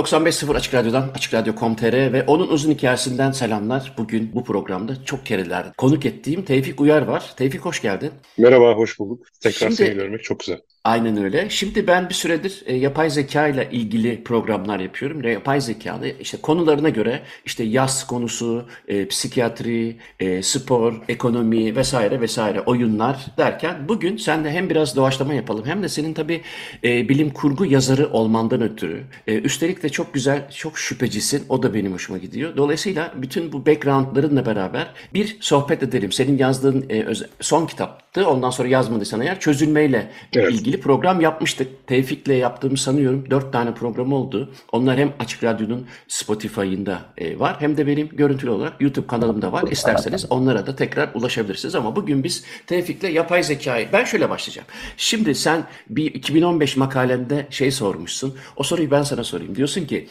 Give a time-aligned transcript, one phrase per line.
[0.00, 3.92] 95.0 Açık Radyo'dan, Açık Radyo.com.tr ve onun uzun hikayesinden selamlar.
[3.98, 7.32] Bugün bu programda çok kereler konuk ettiğim Tevfik Uyar var.
[7.36, 8.10] Tevfik hoş geldin.
[8.38, 9.26] Merhaba, hoş bulduk.
[9.40, 10.60] Tekrar Şimdi, seni görmek çok güzel.
[10.84, 11.50] Aynen öyle.
[11.50, 15.22] Şimdi ben bir süredir e, yapay zeka ile ilgili programlar yapıyorum.
[15.22, 22.20] Ve yapay zekalı işte konularına göre işte yaz konusu, e, psikiyatri, e, spor, ekonomi vesaire
[22.20, 26.42] vesaire oyunlar derken bugün sen de hem biraz doğaçlama yapalım hem de senin tabii
[26.84, 31.44] e, bilim kurgu yazarı olmandan ötürü e, üstelik de çok güzel, çok şüphecisin.
[31.48, 32.56] O da benim hoşuma gidiyor.
[32.56, 36.12] Dolayısıyla bütün bu backgroundlarınla beraber bir sohbet edelim.
[36.12, 37.06] Senin yazdığın e,
[37.40, 37.66] son
[38.10, 38.30] kitaptı.
[38.30, 40.48] Ondan sonra yazmadıysan eğer çözülmeyle evet.
[40.48, 41.86] ilgili ilgili program yapmıştık.
[41.86, 43.30] Tevfik'le yaptığımı sanıyorum.
[43.30, 44.52] Dört tane program oldu.
[44.72, 49.64] Onlar hem Açık Radyo'nun Spotify'ında e, var hem de benim görüntülü olarak YouTube kanalımda var.
[49.70, 51.74] İsterseniz onlara da tekrar ulaşabilirsiniz.
[51.74, 53.88] Ama bugün biz Tevfik'le yapay zekayı...
[53.92, 54.68] Ben şöyle başlayacağım.
[54.96, 58.34] Şimdi sen bir 2015 makalende şey sormuşsun.
[58.56, 59.54] O soruyu ben sana sorayım.
[59.56, 60.08] Diyorsun ki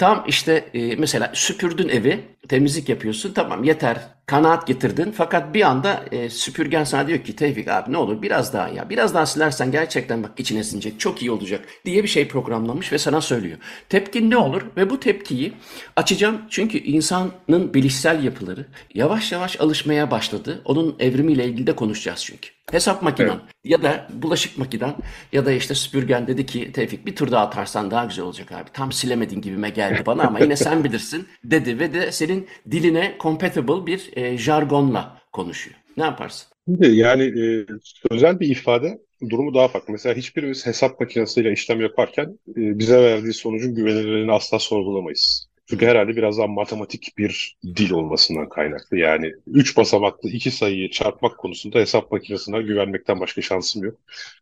[0.00, 3.32] Tam işte e, mesela süpürdün evi, temizlik yapıyorsun.
[3.32, 3.96] Tamam yeter,
[4.30, 5.14] kanaat getirdin.
[5.16, 8.90] Fakat bir anda e, süpürgen sana diyor ki Tevfik abi ne olur biraz daha ya.
[8.90, 12.98] Biraz daha silersen gerçekten bak içine sinecek, çok iyi olacak diye bir şey programlamış ve
[12.98, 13.58] sana söylüyor.
[13.88, 14.62] Tepkin ne olur?
[14.76, 15.52] Ve bu tepkiyi
[15.96, 20.62] açacağım çünkü insanın bilişsel yapıları yavaş yavaş alışmaya başladı.
[20.64, 22.50] Onun evrimiyle ilgili de konuşacağız çünkü.
[22.70, 23.40] Hesap makinen evet.
[23.64, 24.94] ya da bulaşık makinen
[25.32, 28.70] ya da işte süpürgen dedi ki Tevfik bir tur daha atarsan daha güzel olacak abi.
[28.72, 33.86] Tam silemedin gibime geldi bana ama yine sen bilirsin dedi ve de senin diline compatible
[33.86, 35.76] bir e, jargonla konuşuyor.
[35.96, 36.48] Ne yaparsın?
[36.78, 37.66] Yani e,
[38.10, 38.98] özel bir ifade
[39.30, 39.92] durumu daha farklı.
[39.92, 45.50] Mesela hiçbirimiz hesap makinesiyle işlem yaparken e, bize verdiği sonucun güvenilirliğini asla sorgulamayız.
[45.70, 48.96] Çünkü herhalde biraz daha matematik bir dil olmasından kaynaklı.
[48.96, 53.98] Yani üç basamaklı iki sayıyı çarpmak konusunda hesap makinesine güvenmekten başka şansım yok.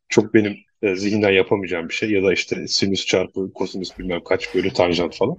[0.08, 2.10] Çok benim e, zihinden yapamayacağım bir şey.
[2.10, 5.38] Ya da işte sinüs çarpı kosinüs bilmem kaç bölü tanjant falan.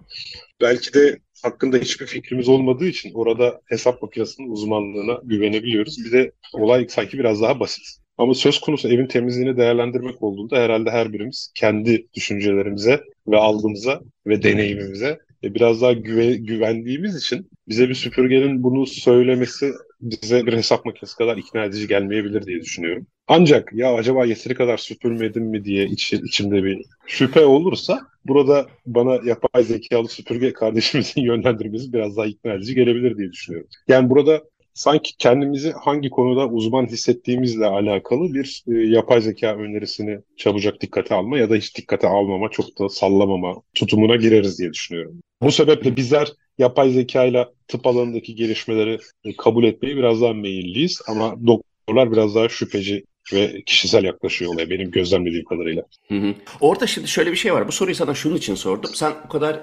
[0.61, 5.97] Belki de hakkında hiçbir fikrimiz olmadığı için orada hesap makinesinin uzmanlığına güvenebiliyoruz.
[6.05, 7.85] Bir de olay sanki biraz daha basit.
[8.17, 14.43] Ama söz konusu evin temizliğini değerlendirmek olduğunda herhalde her birimiz kendi düşüncelerimize ve algımıza ve
[14.43, 20.85] deneyimimize e, biraz daha güve, güvendiğimiz için bize bir süpürgenin bunu söylemesi bize bir hesap
[20.85, 23.07] makinesi kadar ikna edici gelmeyebilir diye düşünüyorum.
[23.31, 29.19] Ancak ya acaba yeteri kadar süpürmedim mi diye iç, içimde bir şüphe olursa burada bana
[29.25, 33.69] yapay zekalı süpürge kardeşimizin yönlendirmesi biraz daha ikna edici gelebilir diye düşünüyorum.
[33.87, 40.81] Yani burada sanki kendimizi hangi konuda uzman hissettiğimizle alakalı bir e, yapay zeka önerisini çabucak
[40.81, 45.19] dikkate alma ya da hiç dikkate almama, çok da sallamama tutumuna gireriz diye düşünüyorum.
[45.41, 51.01] Bu sebeple bizler yapay zeka ile tıp alanındaki gelişmeleri e, kabul etmeyi biraz daha meyilliyiz
[51.07, 53.03] ama doktorlar biraz daha şüpheci
[53.33, 55.83] ve kişisel yaklaşıyor olaya benim gözlemlediğim kadarıyla.
[56.07, 56.33] Hı hı.
[56.59, 57.67] Orada şimdi şöyle bir şey var.
[57.67, 58.91] Bu soruyu sana şunun için sordum.
[58.93, 59.59] Sen o kadar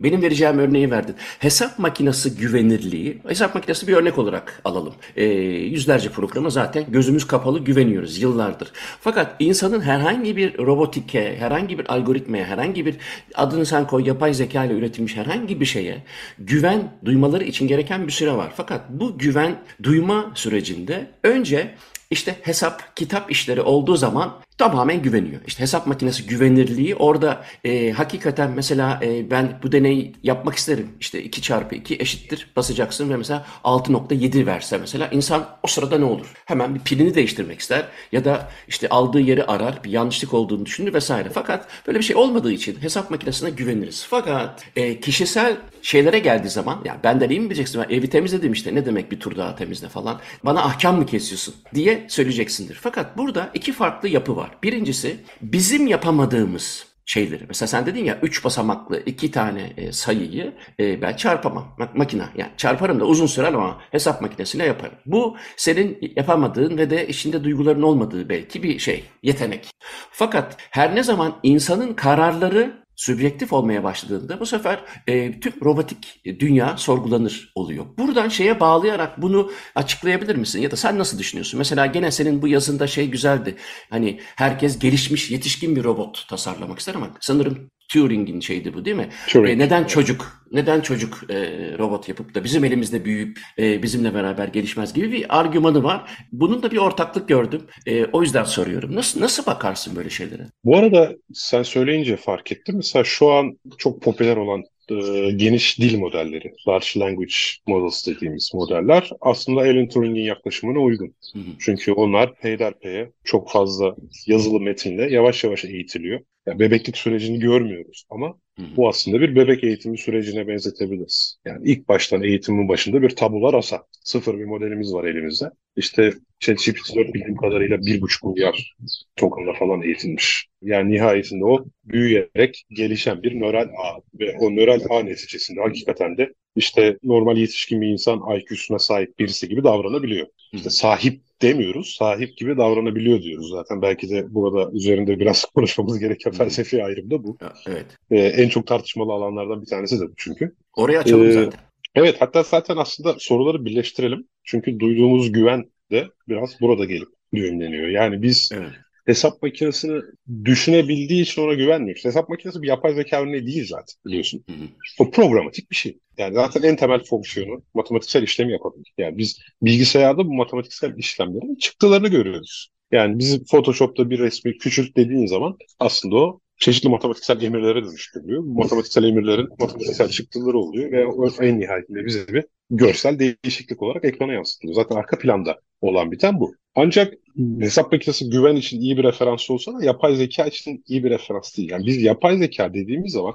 [0.00, 1.14] benim vereceğim örneği verdin.
[1.38, 4.94] Hesap makinesi güvenirliği, hesap makinesi bir örnek olarak alalım.
[5.16, 8.72] E, yüzlerce programa zaten gözümüz kapalı güveniyoruz yıllardır.
[9.00, 12.96] Fakat insanın herhangi bir robotike, herhangi bir algoritmaya, herhangi bir
[13.34, 16.02] adını sen koy yapay zeka ile üretilmiş herhangi bir şeye
[16.38, 18.52] güven duymaları için gereken bir süre var.
[18.56, 21.74] Fakat bu güven duyma sürecinde önce
[22.10, 25.40] işte hesap, kitap işleri olduğu zaman tamamen güveniyor.
[25.46, 30.90] İşte hesap makinesi güvenirliği orada e, hakikaten mesela e, ben bu deneyi yapmak isterim.
[31.00, 36.04] İşte 2 çarpı 2 eşittir basacaksın ve mesela 6.7 verse mesela insan o sırada ne
[36.04, 36.32] olur?
[36.44, 40.94] Hemen bir pilini değiştirmek ister ya da işte aldığı yeri arar bir yanlışlık olduğunu düşünür
[40.94, 41.30] vesaire.
[41.34, 44.06] Fakat böyle bir şey olmadığı için hesap makinesine güveniriz.
[44.10, 47.82] Fakat e, kişisel şeylere geldiği zaman ya benden iyi mi bileceksin?
[47.88, 50.20] Ben evi temizledim işte ne demek bir tur daha temizle falan.
[50.44, 52.74] Bana ahkam mı kesiyorsun diye söyleyeceksindir.
[52.74, 54.47] Fakat burada iki farklı yapı var.
[54.62, 57.44] Birincisi bizim yapamadığımız şeyleri.
[57.48, 61.74] Mesela sen dedin ya üç basamaklı iki tane e, sayıyı e, ben çarpamam.
[61.78, 64.94] Mak- makine yani çarparım da uzun sürer ama hesap makinesine yaparım.
[65.06, 69.70] Bu senin yapamadığın ve de içinde duyguların olmadığı belki bir şey, yetenek.
[70.10, 76.76] Fakat her ne zaman insanın kararları sübjektif olmaya başladığında bu sefer e, tüm robotik dünya
[76.76, 77.86] sorgulanır oluyor.
[77.98, 80.60] Buradan şeye bağlayarak bunu açıklayabilir misin?
[80.60, 81.58] Ya da sen nasıl düşünüyorsun?
[81.58, 83.56] Mesela gene senin bu yazında şey güzeldi.
[83.90, 89.08] Hani herkes gelişmiş, yetişkin bir robot tasarlamak ister ama sanırım Turing'in şeydi bu değil mi?
[89.28, 89.50] Turing.
[89.50, 91.34] E, neden çocuk, neden çocuk e,
[91.78, 96.10] robot yapıp da bizim elimizde büyüyüp e, bizimle beraber gelişmez gibi bir argümanı var.
[96.32, 97.62] Bunun da bir ortaklık gördüm.
[97.86, 98.94] E, o yüzden soruyorum.
[98.94, 100.46] Nasıl nasıl bakarsın böyle şeylere?
[100.64, 102.76] Bu arada sen söyleyince fark ettim.
[102.76, 107.34] Mesela şu an çok popüler olan e, geniş dil modelleri, large language
[107.66, 111.14] models dediğimiz modeller aslında Alan Turing'in yaklaşımına uygun.
[111.32, 111.42] Hı hı.
[111.58, 113.96] Çünkü onlar peyderpeye çok fazla
[114.26, 116.20] yazılı metinle yavaş yavaş eğitiliyor.
[116.46, 118.38] Yani bebeklik sürecini görmüyoruz ama
[118.76, 121.38] bu aslında bir bebek eğitimi sürecine benzetebiliriz.
[121.44, 123.86] Yani ilk baştan eğitimin başında bir tabula rasa.
[124.04, 125.50] Sıfır bir modelimiz var elimizde.
[125.78, 128.74] İşte ChatGPT 4 bildiğim kadarıyla 1,5 milyar
[129.16, 130.46] tokenla falan eğitilmiş.
[130.62, 136.32] Yani nihayetinde o büyüyerek gelişen bir nöral ağ ve o nöral ağ neticesinde hakikaten de
[136.56, 140.26] işte normal yetişkin bir insan IQ'suna sahip birisi gibi davranabiliyor.
[140.52, 143.82] İşte sahip demiyoruz, sahip gibi davranabiliyor diyoruz zaten.
[143.82, 147.38] Belki de burada üzerinde biraz konuşmamız gereken felsefi ayrım da bu.
[147.68, 147.86] Evet.
[148.10, 150.54] Ee, en çok tartışmalı alanlardan bir tanesi de bu çünkü.
[150.76, 151.67] Oraya açalım ee, zaten.
[151.94, 154.28] Evet, hatta zaten aslında soruları birleştirelim.
[154.44, 157.88] Çünkü duyduğumuz güven de biraz burada gelip düğümleniyor.
[157.88, 158.72] Yani biz evet
[159.08, 160.02] hesap makinesini
[160.44, 162.04] düşünebildiği için ona güvenmiyoruz.
[162.04, 164.44] Hesap makinesi bir yapay zeka örneği değil zaten biliyorsun.
[164.48, 164.68] Hı hı.
[164.98, 165.98] O programatik bir şey.
[166.18, 168.92] Yani zaten en temel fonksiyonu matematiksel işlemi yapabilir.
[168.98, 172.68] Yani biz bilgisayarda bu matematiksel işlemlerin çıktılarını görüyoruz.
[172.92, 178.42] Yani bizim Photoshop'ta bir resmi küçült dediğin zaman aslında o çeşitli matematiksel emirlere dönüştürülüyor.
[178.42, 184.74] Matematiksel emirlerin matematiksel çıktıları oluyor ve en nihayetinde bize bir görsel değişiklik olarak ekrana yansıtılıyor.
[184.74, 186.54] Zaten arka planda olan biten bu.
[186.74, 187.14] Ancak
[187.60, 191.56] hesap makinesi güven için iyi bir referans olsa da yapay zeka için iyi bir referans
[191.56, 191.70] değil.
[191.70, 193.34] Yani biz yapay zeka dediğimiz zaman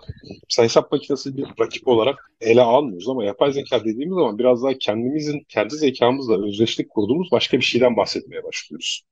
[0.50, 4.78] mesela hesap makinesi bir rakip olarak ele almıyoruz ama yapay zeka dediğimiz zaman biraz daha
[4.78, 9.04] kendimizin, kendi zekamızla özdeşlik kurduğumuz başka bir şeyden bahsetmeye başlıyoruz.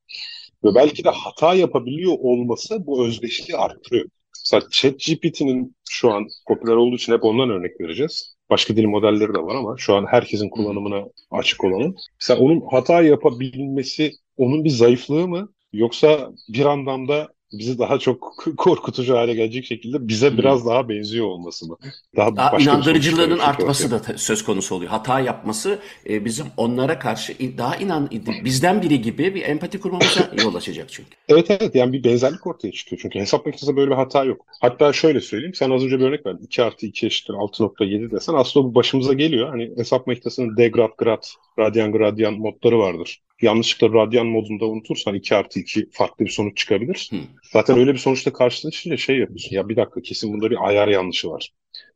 [0.64, 4.10] Ve belki de hata yapabiliyor olması bu özdeşliği arttırıyor.
[4.46, 8.36] Mesela ChatGPT'nin şu an popüler olduğu için hep ondan örnek vereceğiz.
[8.50, 11.94] Başka dil modelleri de var ama şu an herkesin kullanımına açık olanı.
[12.20, 15.50] Mesela onun hata yapabilmesi onun bir zayıflığı mı?
[15.74, 20.38] Yoksa bir anlamda bizi daha çok korkutucu hale gelecek şekilde bize hmm.
[20.38, 21.78] biraz daha benziyor olması mı?
[22.16, 24.92] Daha, daha inandırıcılığının artması da söz konusu oluyor.
[24.92, 28.10] Hata yapması e, bizim onlara karşı daha inan
[28.46, 31.10] bizden biri gibi bir empati kurmamıza yol açacak çünkü.
[31.30, 34.46] Evet evet yani bir benzerlik ortaya çıkıyor çünkü hesap makinesinde böyle bir hata yok.
[34.62, 38.34] Hatta şöyle söyleyeyim sen az önce bir örnek verdin 2 artı 2 eşittir 6.7 desen
[38.34, 39.50] aslında bu başımıza geliyor.
[39.50, 41.24] Hani hesap makinesinin degrad, grad,
[41.60, 47.10] radyan, gradyan modları vardır yanlışlıkla radyan modunda unutursan 2 artı 2 farklı bir sonuç çıkabilir.
[47.12, 47.18] Hı.
[47.54, 49.56] Zaten öyle bir sonuçta karşılaşınca şey yapıyorsun.
[49.56, 51.52] Ya bir dakika kesin bunda bir ayar yanlışı var.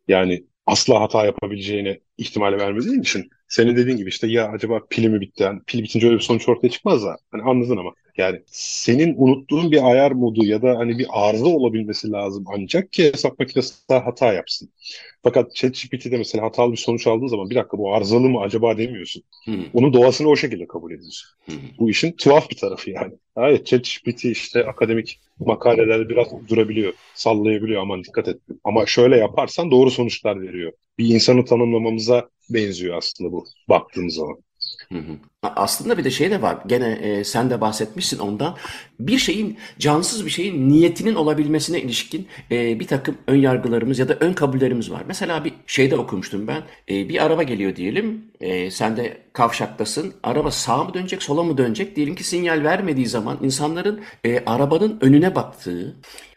[0.08, 5.22] Yani asla hata yapabileceğine ihtimali vermediğin için senin dediğin gibi işte ya acaba pili mi
[5.22, 5.44] bitti?
[5.44, 7.18] Yani pil bitince öyle bir sonuç ortaya çıkmaz da.
[7.32, 7.94] Hani anladın ama.
[8.18, 13.14] Yani senin unuttuğun bir ayar modu ya da hani bir arıza olabilmesi lazım ancak ki
[13.14, 14.70] hesap makinesi daha hata yapsın.
[15.24, 19.24] Fakat ChatGPT'de mesela hatalı bir sonuç aldığın zaman bir dakika bu arızalı mı acaba demiyorsun.
[19.46, 19.66] Hmm.
[19.74, 21.30] Onun doğasını o şekilde kabul ediyorsun.
[21.46, 21.56] Hmm.
[21.80, 23.14] Bu işin tuhaf bir tarafı yani.
[23.38, 28.38] Evet ChatGPT işte akademik makalelerde biraz durabiliyor, sallayabiliyor aman dikkat et.
[28.64, 30.72] Ama şöyle yaparsan doğru sonuçlar veriyor.
[30.98, 34.45] Bir insanı tanımlamamıza benziyor aslında bu baktığımız zaman.
[34.92, 35.18] Hı hı.
[35.44, 36.58] Aslında bir de şey de var.
[36.68, 38.58] Gene e, sen de bahsetmişsin ondan.
[39.00, 44.18] Bir şeyin cansız bir şeyin niyetinin olabilmesine ilişkin e, bir takım ön yargılarımız ya da
[44.20, 45.04] ön kabullerimiz var.
[45.08, 46.64] Mesela bir şeyde okumuştum ben.
[46.90, 48.32] E, bir araba geliyor diyelim.
[48.40, 50.14] E, sen de kavşaktasın.
[50.24, 51.96] Araba sağa mı dönecek, sola mı dönecek?
[51.96, 55.96] Diyelim ki sinyal vermediği zaman insanların e, arabanın önüne baktığı,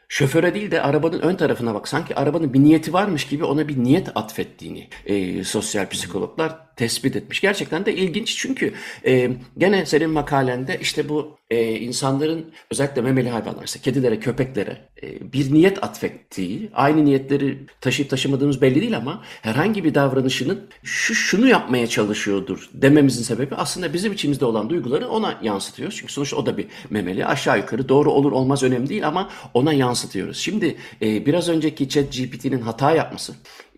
[0.09, 1.89] şoföre değil de arabanın ön tarafına bak.
[1.89, 7.41] Sanki arabanın bir niyeti varmış gibi ona bir niyet atfettiğini e, sosyal psikologlar tespit etmiş.
[7.41, 8.75] Gerçekten de ilginç çünkü
[9.07, 15.33] e, gene senin makalende işte bu e, insanların özellikle memeli hayvanlar, işte kedilere, köpeklere e,
[15.33, 21.49] bir niyet atfettiği, aynı niyetleri taşıyıp taşımadığımız belli değil ama herhangi bir davranışının şu şunu
[21.49, 25.97] yapmaya çalışıyordur dememizin sebebi aslında bizim içimizde olan duyguları ona yansıtıyoruz.
[25.97, 27.27] Çünkü sonuçta o da bir memeli.
[27.27, 30.39] Aşağı yukarı doğru olur olmaz önemli değil ama ona yansıtıyoruz.
[30.39, 33.35] Şimdi e, biraz önceki chat GPT'nin hata yapması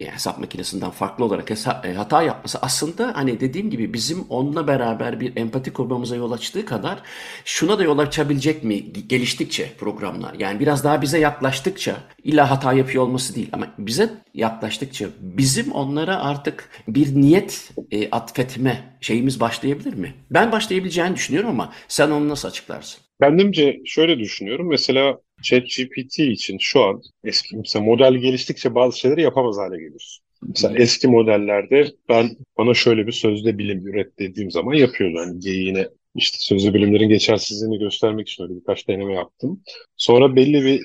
[0.07, 5.21] hesap makinesinden farklı olarak hesa, e, hata yapması aslında hani dediğim gibi bizim onunla beraber
[5.21, 7.03] bir empati kurmamıza yol açtığı kadar
[7.45, 13.05] şuna da yol açabilecek mi geliştikçe programlar yani biraz daha bize yaklaştıkça illa hata yapıyor
[13.05, 20.15] olması değil ama bize yaklaştıkça bizim onlara artık bir niyet e, atfetme şeyimiz başlayabilir mi?
[20.31, 23.01] Ben başlayabileceğini düşünüyorum ama sen onu nasıl açıklarsın?
[23.23, 24.69] Kendimce şöyle düşünüyorum.
[24.69, 30.21] Mesela ChatGPT için şu an eski mesela model geliştikçe bazı şeyleri yapamaz hale geliyoruz.
[30.43, 35.19] Mesela eski modellerde ben bana şöyle bir sözde bilim üret dediğim zaman yapıyordu.
[35.19, 39.61] Hani geyiğine işte sözlü bilimlerin geçersizliğini göstermek için öyle birkaç deneme yaptım.
[39.97, 40.81] Sonra belli bir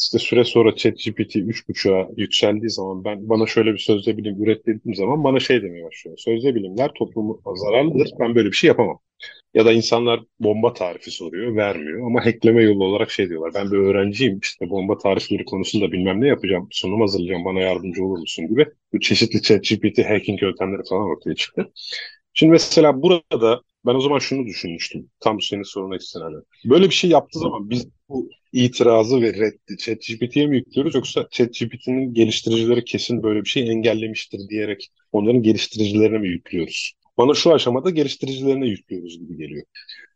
[0.00, 4.94] işte süre sonra ChatGPT 3.5'a yükseldiği zaman ben bana şöyle bir sözde bilim üret dediğim
[4.94, 6.18] zaman bana şey demeye başlıyor.
[6.18, 8.10] Sözde bilimler toplumu zararlıdır.
[8.20, 8.98] Ben böyle bir şey yapamam.
[9.54, 13.52] Ya da insanlar bomba tarifi soruyor, vermiyor ama hackleme yolu olarak şey diyorlar.
[13.54, 18.18] Ben bir öğrenciyim işte bomba tarifleri konusunda bilmem ne yapacağım, sunum hazırlayacağım, bana yardımcı olur
[18.18, 18.66] musun gibi.
[18.92, 21.72] Bu çeşitli ChatGPT hacking yöntemleri falan ortaya çıktı.
[22.34, 25.10] Şimdi mesela burada ben o zaman şunu düşünmüştüm.
[25.20, 26.42] Tam senin soruna istinaden.
[26.64, 32.14] Böyle bir şey yaptığı zaman biz bu itirazı ve reddi ChatGPT'ye mi yüklüyoruz yoksa ChatGPT'nin
[32.14, 36.92] geliştiricileri kesin böyle bir şey engellemiştir diyerek onların geliştiricilerine mi yüklüyoruz?
[37.18, 39.64] Bana şu aşamada geliştiricilerine yüklüyoruz gibi geliyor.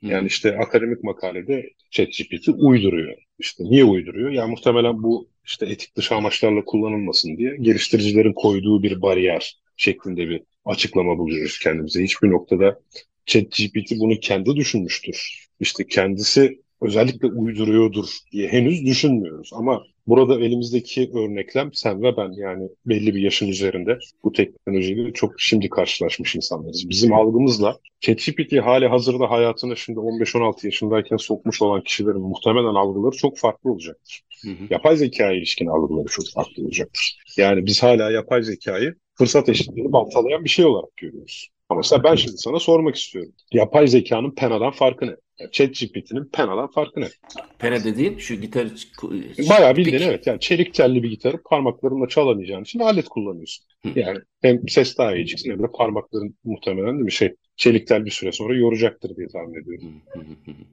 [0.03, 3.19] Yani işte akademik makalede ChatGPT uyduruyor.
[3.39, 4.31] İşte niye uyduruyor?
[4.31, 10.43] Yani muhtemelen bu işte etik dışı amaçlarla kullanılmasın diye geliştiricilerin koyduğu bir bariyer şeklinde bir
[10.65, 12.03] açıklama buluyoruz kendimize.
[12.03, 12.81] Hiçbir noktada
[13.27, 15.47] ChatGPT bunu kendi düşünmüştür.
[15.61, 19.51] İşte kendisi özellikle uyduruyordur diye henüz düşünmüyoruz.
[19.53, 25.35] Ama burada elimizdeki örneklem sen ve ben yani belli bir yaşın üzerinde bu teknolojiyle çok
[25.39, 26.89] şimdi karşılaşmış insanlarız.
[26.89, 33.39] Bizim algımızla ChatGPT hali hazırda hayatına şimdi 15-16 yaşındayken sokmuş olan kişilerin muhtemelen algıları çok
[33.39, 34.23] farklı olacaktır.
[34.43, 34.67] Hı hı.
[34.71, 37.19] Yapay zekaya ilişkin algıları çok farklı olacaktır.
[37.37, 41.49] Yani biz hala yapay zekayı fırsat eşitliğini baltalayan bir şey olarak görüyoruz.
[41.69, 43.33] Ama mesela ben şimdi sana sormak istiyorum.
[43.53, 45.17] Yapay zekanın Pena'dan farkı ne?
[45.39, 47.09] Yani ChatGPT'nin Pena'dan farkı ne?
[47.59, 48.69] Pena dediğin şu gitar...
[49.51, 50.27] Bayağı bildiğin evet.
[50.27, 53.67] Yani çelik telli bir gitarı parmaklarınla çalamayacağın için alet kullanıyorsun.
[53.87, 54.01] Hı.
[54.01, 58.11] Yani hem ses daha iyi çıksın hem de parmakların muhtemelen değil mi şey çeliktel bir
[58.11, 59.93] süre sonra yoracaktır diye tahmin ediyorum.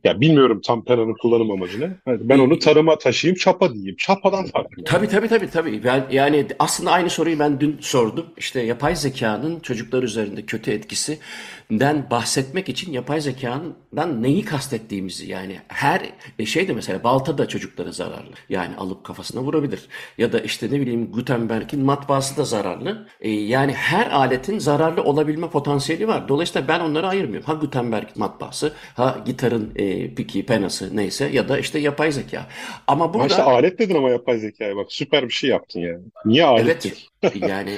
[0.03, 1.89] ya bilmiyorum tam Pena'nın kullanım amacı ne.
[2.07, 3.95] ben onu tarıma taşıyayım çapa diyeyim.
[3.95, 4.83] Çapadan farklı.
[4.83, 5.49] Tabii tabii tabii.
[5.49, 5.83] tabii.
[5.83, 8.25] Ben, yani aslında aynı soruyu ben dün sordum.
[8.37, 16.01] İşte yapay zekanın çocuklar üzerinde kötü etkisinden bahsetmek için yapay zekandan neyi kastettiğimizi yani her
[16.39, 18.33] e, şey de mesela balta da çocuklara zararlı.
[18.49, 19.87] Yani alıp kafasına vurabilir.
[20.17, 23.07] Ya da işte ne bileyim Gutenberg'in matbaası da zararlı.
[23.21, 26.27] E, yani her aletin zararlı olabilme potansiyeli var.
[26.27, 27.45] Dolayısıyla ben onları ayırmıyorum.
[27.45, 32.47] Ha Gutenberg matbaası, ha gitarın e, piki, penası neyse ya da işte yapay zeka.
[32.87, 33.23] Ama burada...
[33.23, 36.03] Ha işte alet dedin ama yapay zekaya bak süper bir şey yaptın yani.
[36.25, 37.77] Niye alet Evet yani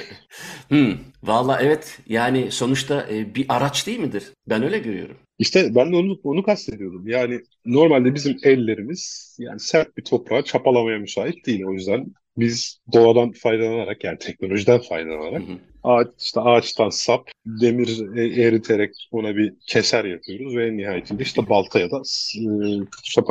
[0.68, 4.32] hmm, valla evet yani sonuçta e, bir araç değil midir?
[4.48, 5.16] Ben öyle görüyorum.
[5.38, 7.08] İşte ben de onu, onu kastediyordum.
[7.08, 11.64] Yani normalde bizim ellerimiz yani sert bir toprağa çapalamaya müsait değil.
[11.64, 12.06] O yüzden
[12.38, 15.58] biz doğadan faydalanarak yani teknolojiden faydalanarak hı hı.
[15.82, 21.48] ağaç işte ağaçtan sap, demir e, eriterek ona bir keser yapıyoruz ve en nihayetinde işte
[21.48, 22.02] balta ya da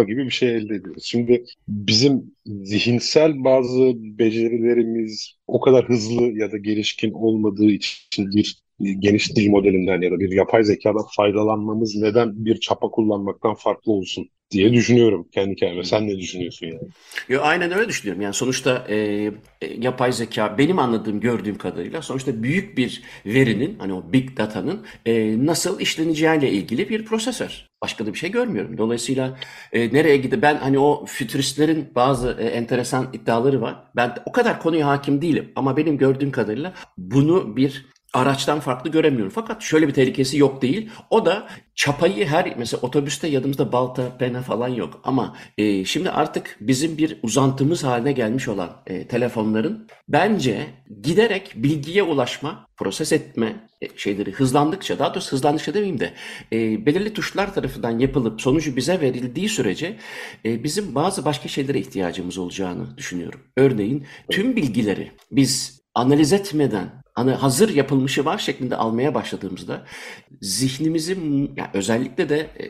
[0.02, 1.04] e, gibi bir şey elde ediyoruz.
[1.06, 9.36] Şimdi bizim zihinsel bazı becerilerimiz o kadar hızlı ya da gelişkin olmadığı için bir geniş
[9.36, 14.74] dil modelinden ya da bir yapay zekadan faydalanmamız neden bir çapa kullanmaktan farklı olsun diye
[14.74, 15.84] düşünüyorum kendi kendime.
[15.84, 16.80] Sen ne düşünüyorsun yani?
[17.30, 18.22] Yo, aynen öyle düşünüyorum.
[18.22, 19.32] Yani sonuçta e, e,
[19.78, 25.46] yapay zeka benim anladığım, gördüğüm kadarıyla sonuçta büyük bir verinin hani o big data'nın e,
[25.46, 27.66] nasıl işleneceğiyle ilgili bir prosesör.
[27.82, 28.78] Başka da bir şey görmüyorum.
[28.78, 29.38] Dolayısıyla
[29.74, 33.76] e, nereye gidip ben hani o fütüristlerin bazı e, enteresan iddiaları var.
[33.96, 39.32] Ben o kadar konuya hakim değilim ama benim gördüğüm kadarıyla bunu bir araçtan farklı göremiyorum.
[39.36, 40.90] Fakat şöyle bir tehlikesi yok değil.
[41.10, 45.02] O da çapayı her mesela otobüste yanımızda balta, pena falan yok.
[45.04, 50.68] Ama e, şimdi artık bizim bir uzantımız haline gelmiş olan e, telefonların bence
[51.02, 56.14] giderek bilgiye ulaşma, proses etme e, şeyleri hızlandıkça, daha doğrusu hızlandıkça demeyeyim de
[56.52, 59.98] e, belirli tuşlar tarafından yapılıp sonucu bize verildiği sürece
[60.46, 63.40] e, bizim bazı başka şeylere ihtiyacımız olacağını düşünüyorum.
[63.58, 69.86] Örneğin tüm bilgileri biz analiz etmeden hani hazır yapılmışı var şeklinde almaya başladığımızda
[70.42, 71.18] zihnimizi
[71.58, 72.66] yani özellikle de e,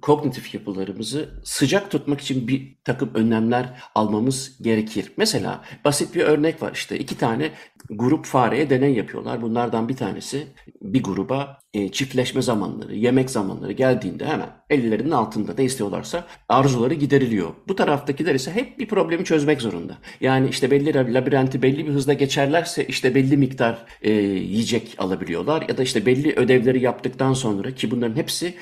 [0.00, 5.12] kognitif yapılarımızı sıcak tutmak için bir takım önlemler almamız gerekir.
[5.16, 7.50] Mesela basit bir örnek var işte iki tane
[7.90, 9.42] grup fareye deney yapıyorlar.
[9.42, 10.46] Bunlardan bir tanesi
[10.82, 17.50] bir gruba e, çiftleşme zamanları, yemek zamanları geldiğinde hemen ellerinin altında ne istiyorlarsa arzuları gideriliyor.
[17.68, 19.98] Bu taraftakiler ise hep bir problemi çözmek zorunda.
[20.20, 25.78] Yani işte belli labirenti belli bir hızda geçerlerse işte belli miktar e, yiyecek alabiliyorlar ya
[25.78, 28.54] da işte belli ödevleri yaptıktan sonra ki bunların hepsi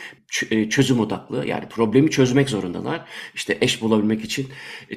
[0.50, 3.04] e, çözüm odaklı yani problemi çözmek zorundalar.
[3.34, 4.48] İşte eş bulabilmek için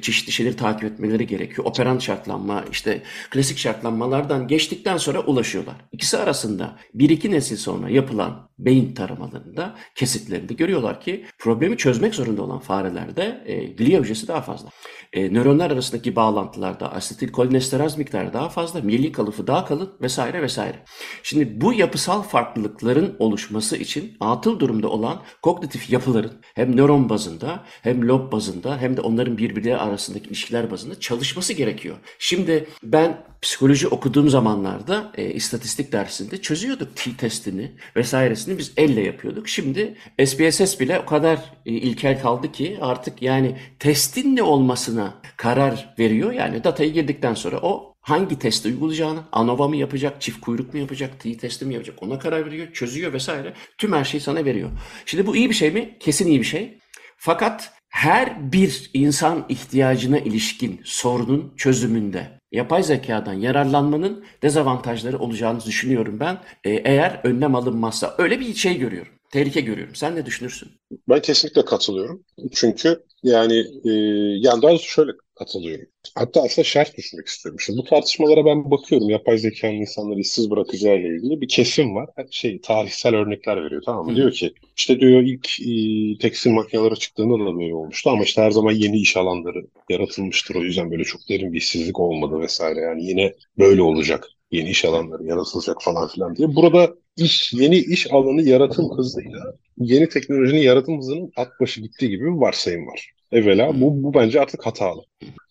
[0.02, 1.66] çeşitli şeyleri takip etmeleri gerekiyor.
[1.66, 5.74] Operant şartlanma işte klasik şartlanmalardan geçtikten sonra ulaşıyorlar.
[5.92, 12.42] İkisi arasında bir iki nesil sonra yapılan beyin taramalarında kesitlerinde görüyorlar ki problemi çözmek zorunda
[12.42, 14.68] olan farelerde e, glia hücresi daha fazla.
[15.12, 20.76] E, nöronlar arasındaki bağlantılarda asetilkolinesteraz miktarı daha fazla, milli kalıfı daha kalın vesaire vesaire.
[21.22, 28.08] Şimdi bu yapısal farklılıkların oluşması için atıl durumda olan kognitif yapıların hem nöron bazında hem
[28.08, 31.96] lob bazında hem de onların birbirleri arasındaki ilişkiler bazında çalışması gerekiyor.
[32.18, 39.48] Şimdi ben psikoloji okuduğum zamanlarda e, istatistik dersinde çözüyorduk T testini vesairesini biz elle yapıyorduk.
[39.48, 45.94] Şimdi SPSS bile o kadar e, ilkel kaldı ki artık yani testin ne olmasına karar
[45.98, 46.32] veriyor.
[46.32, 51.20] Yani datayı girdikten sonra o hangi testi uygulayacağını, ANOVA mı yapacak, çift kuyruk mu yapacak,
[51.20, 53.54] T testi mi yapacak ona karar veriyor, çözüyor vesaire.
[53.78, 54.70] Tüm her şeyi sana veriyor.
[55.06, 55.96] Şimdi bu iyi bir şey mi?
[56.00, 56.78] Kesin iyi bir şey.
[57.16, 66.38] Fakat her bir insan ihtiyacına ilişkin sorunun çözümünde yapay zekadan yararlanmanın dezavantajları olacağını düşünüyorum ben.
[66.64, 69.12] Ee, eğer önlem alınmazsa öyle bir şey görüyorum.
[69.32, 69.94] Tehlike görüyorum.
[69.94, 70.68] Sen ne düşünürsün?
[71.08, 72.24] Ben kesinlikle katılıyorum.
[72.52, 73.90] Çünkü yani e,
[74.38, 75.12] yani daha şöyle
[75.44, 75.86] katılıyorum.
[76.14, 77.60] Hatta aslında şart düşmek istiyorum.
[77.60, 79.10] Şimdi bu tartışmalara ben bakıyorum.
[79.10, 82.10] Yapay zekanın insanları işsiz bırakacağı ile ilgili bir kesim var.
[82.30, 84.12] Şey tarihsel örnekler veriyor tamam mı?
[84.12, 84.16] Hı.
[84.16, 88.50] Diyor ki işte diyor ilk e, tekstil makineleri çıktığında da böyle olmuştu ama işte her
[88.50, 90.54] zaman yeni iş alanları yaratılmıştır.
[90.54, 92.80] O yüzden böyle çok derin bir işsizlik olmadı vesaire.
[92.80, 94.28] Yani yine böyle olacak.
[94.50, 96.56] Yeni iş alanları yaratılacak falan filan diye.
[96.56, 102.24] Burada iş yeni iş alanı yaratım hızıyla yeni teknolojinin yaratım hızının at başı gittiği gibi
[102.24, 103.12] bir varsayım var.
[103.32, 105.02] Evvela bu, bu bence artık hatalı.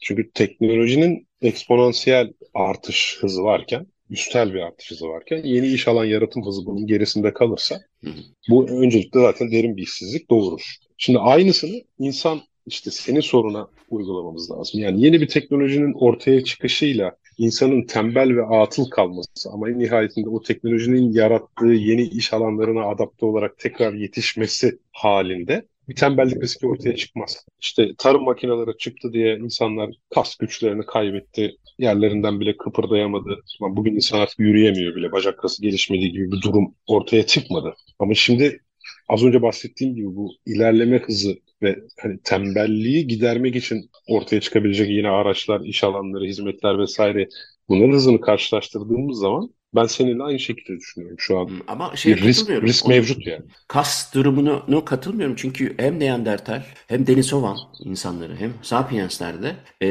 [0.01, 6.45] Çünkü teknolojinin eksponansiyel artış hızı varken, üstel bir artış hızı varken yeni iş alan yaratım
[6.45, 7.81] hızı bunun gerisinde kalırsa
[8.49, 10.75] bu öncelikle zaten derin bir işsizlik doğurur.
[10.97, 14.81] Şimdi aynısını insan işte senin soruna uygulamamız lazım.
[14.81, 20.41] Yani yeni bir teknolojinin ortaya çıkışıyla insanın tembel ve atıl kalması ama en nihayetinde o
[20.41, 27.45] teknolojinin yarattığı yeni iş alanlarına adapte olarak tekrar yetişmesi halinde bir tembellik riski ortaya çıkmaz.
[27.61, 31.55] İşte tarım makineleri çıktı diye insanlar kas güçlerini kaybetti.
[31.79, 33.43] Yerlerinden bile kıpırdayamadı.
[33.61, 35.11] Bugün insan artık yürüyemiyor bile.
[35.11, 37.73] Bacak kası gelişmediği gibi bir durum ortaya çıkmadı.
[37.99, 38.59] Ama şimdi
[39.09, 45.09] az önce bahsettiğim gibi bu ilerleme hızı ve hani tembelliği gidermek için ortaya çıkabilecek yine
[45.09, 47.29] araçlar, iş alanları, hizmetler vesaire
[47.69, 51.49] bunların hızını karşılaştırdığımız zaman ben seninle aynı şekilde düşünüyorum şu an.
[51.67, 53.45] Ama şey bir risk, risk mevcut yani.
[53.67, 59.87] Kas durumunu katılmıyorum çünkü hem Neandertal hem Denisovan insanları hem Sapiens'lerde e,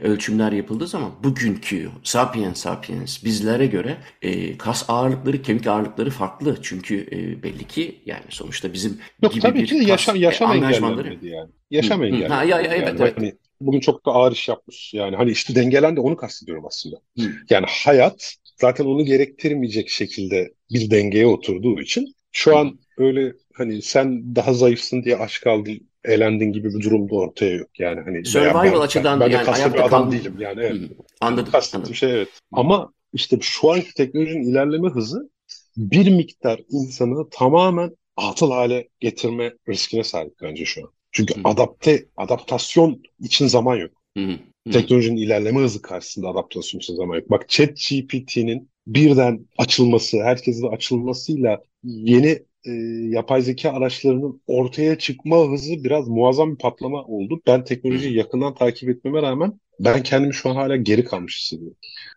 [0.00, 6.56] ölçümler yapıldığı zaman bugünkü Sapiens Sapiens bizlere göre e, kas ağırlıkları, kemik ağırlıkları farklı.
[6.62, 10.52] Çünkü e, belli ki yani sonuçta bizim Yok, gibi tabii bir ki kas, yaşam, yaşam
[10.52, 11.50] e, engellenmedi yani.
[11.70, 12.32] Yaşam engellenmedi.
[12.32, 13.16] Ha, ya, ya, evet, yani, evet.
[13.16, 14.94] Hani, bugün çok da ağır iş yapmış.
[14.94, 16.96] Yani hani işte dengelendi onu kastediyorum aslında.
[17.18, 17.24] Hı.
[17.50, 24.36] Yani hayat zaten onu gerektirmeyecek şekilde bir dengeye oturduğu için şu an öyle hani sen
[24.36, 27.80] daha zayıfsın diye aç kaldın elendin gibi bir durum da ortaya yok.
[27.80, 30.60] Yani hani survival ben, açıdan ben, ben yani ayakta bir adam kal- değilim yani.
[30.60, 30.80] Evet.
[31.20, 31.52] Anladım.
[31.74, 31.94] anladım.
[31.94, 32.28] şey evet.
[32.52, 35.30] Ama işte şu anki teknolojinin ilerleme hızı
[35.76, 40.90] bir miktar insanı tamamen atıl hale getirme riskine sahip bence şu an.
[41.12, 41.40] Çünkü Hı.
[41.44, 43.90] adapte adaptasyon için zaman yok.
[44.16, 44.38] Hı.
[44.70, 47.30] Teknolojinin ilerleme hızı karşısında adaptasyon için zaman yok.
[47.30, 52.70] Bak chat GPT'nin birden açılması, herkese açılmasıyla yeni e,
[53.08, 57.40] yapay zeka araçlarının ortaya çıkma hızı biraz muazzam bir patlama oldu.
[57.46, 61.76] Ben teknolojiyi yakından takip etmeme rağmen ben kendimi şu an hala geri kalmış hissediyorum.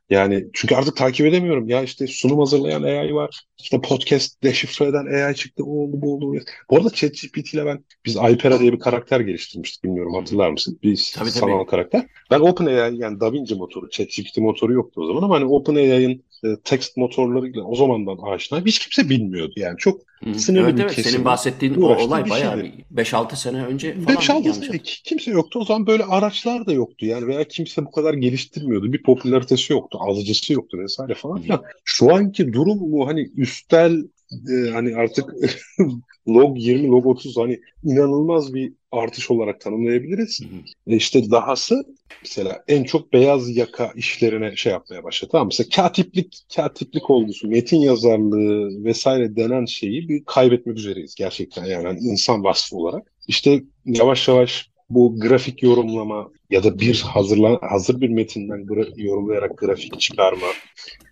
[0.09, 1.69] Yani çünkü artık takip edemiyorum.
[1.69, 3.41] Ya işte sunum hazırlayan AI var.
[3.59, 5.63] İşte podcast deşifre eden AI çıktı.
[5.63, 6.39] O oldu bu oldu.
[6.69, 9.83] Bu arada ChatGPT ile ben biz Alpera diye bir karakter geliştirmiştik.
[9.83, 10.79] Bilmiyorum hatırlar mısın?
[10.83, 11.69] Bir tabii, sanal tabii.
[11.69, 12.05] karakter.
[12.31, 16.97] Ben OpenAI yani DaVinci motoru, ChatGPT motoru yoktu o zaman ama hani OpenAI'ın e, text
[16.97, 19.53] motorlarıyla o zamandan aşina hiç kimse bilmiyordu.
[19.55, 20.01] Yani çok
[20.37, 20.95] sınırlı evet, bir evet.
[20.95, 21.11] kesim.
[21.11, 22.85] Senin bahsettiğin o olay bayağı şeydi.
[22.95, 24.17] 5-6 sene önce falan.
[24.17, 25.59] 5-6 sene kimse yoktu.
[25.59, 27.05] O zaman böyle araçlar da yoktu.
[27.05, 28.93] Yani veya kimse bu kadar geliştirmiyordu.
[28.93, 29.97] Bir popülaritesi yoktu.
[30.01, 31.63] Alıcısı yoktu vesaire falan filan.
[31.83, 35.25] Şu anki durum bu hani üstel e, hani artık
[36.27, 40.39] log 20, log 30 hani inanılmaz bir artış olarak tanımlayabiliriz.
[40.41, 40.93] Hı hı.
[40.93, 41.85] E işte dahası
[42.21, 45.31] mesela en çok beyaz yaka işlerine şey yapmaya başladı.
[45.31, 51.83] Tamam mesela katiplik, katiplik olgusu, metin yazarlığı vesaire denen şeyi bir kaybetmek üzereyiz gerçekten yani,
[51.83, 53.11] yani insan vasfı olarak.
[53.27, 59.57] İşte yavaş yavaş bu grafik yorumlama ya da bir hazırlan hazır bir metinden gra- yorumlayarak
[59.57, 60.47] grafik çıkarma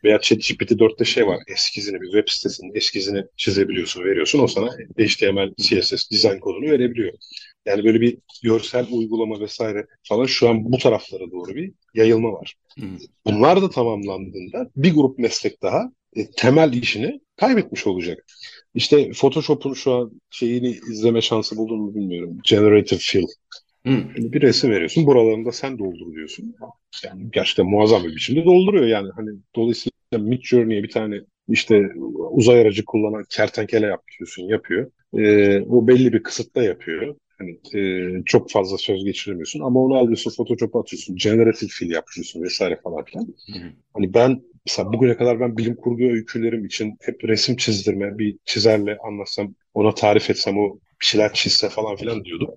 [0.03, 5.53] veya ChatGPT 4'te şey var eskizini bir web sitesinin eskizini çizebiliyorsun veriyorsun o sana HTML,
[5.57, 7.13] CSS dizayn kodunu verebiliyor.
[7.65, 12.55] Yani böyle bir görsel uygulama vesaire falan şu an bu taraflara doğru bir yayılma var.
[12.79, 12.85] Hı.
[13.25, 18.25] Bunlar da tamamlandığında bir grup meslek daha e, temel işini kaybetmiş olacak.
[18.75, 22.37] İşte Photoshop'un şu an şeyini izleme şansı buldun mu bilmiyorum.
[22.49, 23.25] Generative Fill.
[23.85, 23.89] Hı.
[23.89, 25.05] Yani bir resim veriyorsun.
[25.05, 26.55] Buralarını da sen doldur diyorsun.
[27.03, 29.09] Yani gerçekten muazzam bir biçimde dolduruyor yani.
[29.15, 31.89] Hani dolayısıyla Midjourney'e bir tane işte
[32.31, 34.91] uzay aracı kullanan kertenkele yapıyorsun, yapıyor.
[35.17, 37.15] Ee, o belli bir kısıtla yapıyor.
[37.37, 42.79] Hani e, çok fazla söz geçiremiyorsun ama onu alıyorsun Photoshop'a atıyorsun, generative fill yapıyorsun vesaire
[42.83, 43.23] falan filan.
[43.23, 43.59] Hı.
[43.93, 48.97] Hani ben mesela bugüne kadar ben bilim kurgu öykülerim için hep resim çizdirme, bir çizerle
[49.07, 52.49] anlatsam, ona tarif etsem o bir şeyler çizse falan filan diyordum.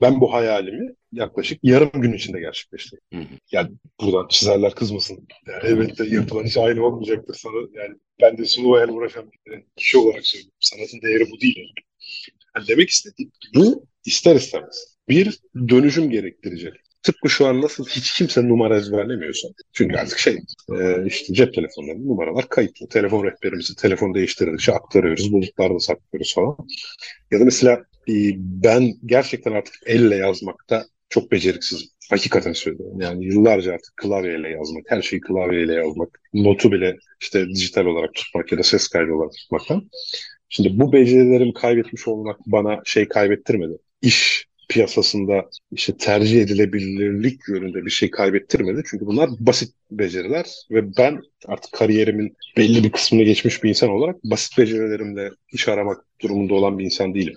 [0.00, 3.04] Ben bu hayalimi yaklaşık yarım gün içinde gerçekleştirdim.
[3.12, 3.38] Hı hı.
[3.52, 5.28] Yani buradan çizerler kızmasın.
[5.46, 7.56] Yani elbette yapılan iş aynı olmayacaktır sana.
[7.72, 10.56] Yani ben de sulu hayal uğraşan bir kişi olarak söylüyorum.
[10.60, 11.72] Sanatın değeri bu değil.
[12.56, 15.38] Yani demek istediğim bu ister istemez bir
[15.68, 16.74] dönüşüm gerektirecek.
[17.06, 19.48] Tıpkı şu an nasıl hiç kimse numara ezberlemiyorsa.
[19.72, 20.38] Çünkü artık şey
[20.72, 22.88] e, işte cep telefonlarında numaralar kayıtlı.
[22.88, 25.32] Telefon rehberimizi telefon değiştirdikçe aktarıyoruz.
[25.32, 26.56] Bulutlarda saklıyoruz falan.
[27.30, 27.72] Ya da mesela
[28.08, 31.88] e, ben gerçekten artık elle yazmakta çok beceriksizim.
[32.10, 33.00] Hakikaten söylüyorum.
[33.00, 38.52] Yani yıllarca artık klavyeyle yazmak, her şeyi klavyeyle yazmak, notu bile işte dijital olarak tutmak
[38.52, 39.90] ya da ses kaydı olarak tutmaktan.
[40.48, 43.72] Şimdi bu becerilerimi kaybetmiş olmak bana şey kaybettirmedi.
[44.02, 48.82] İş piyasasında işte tercih edilebilirlik yönünde bir şey kaybettirmedi.
[48.90, 54.24] Çünkü bunlar basit beceriler ve ben artık kariyerimin belli bir kısmını geçmiş bir insan olarak
[54.24, 57.34] basit becerilerimle iş aramak durumunda olan bir insan değilim.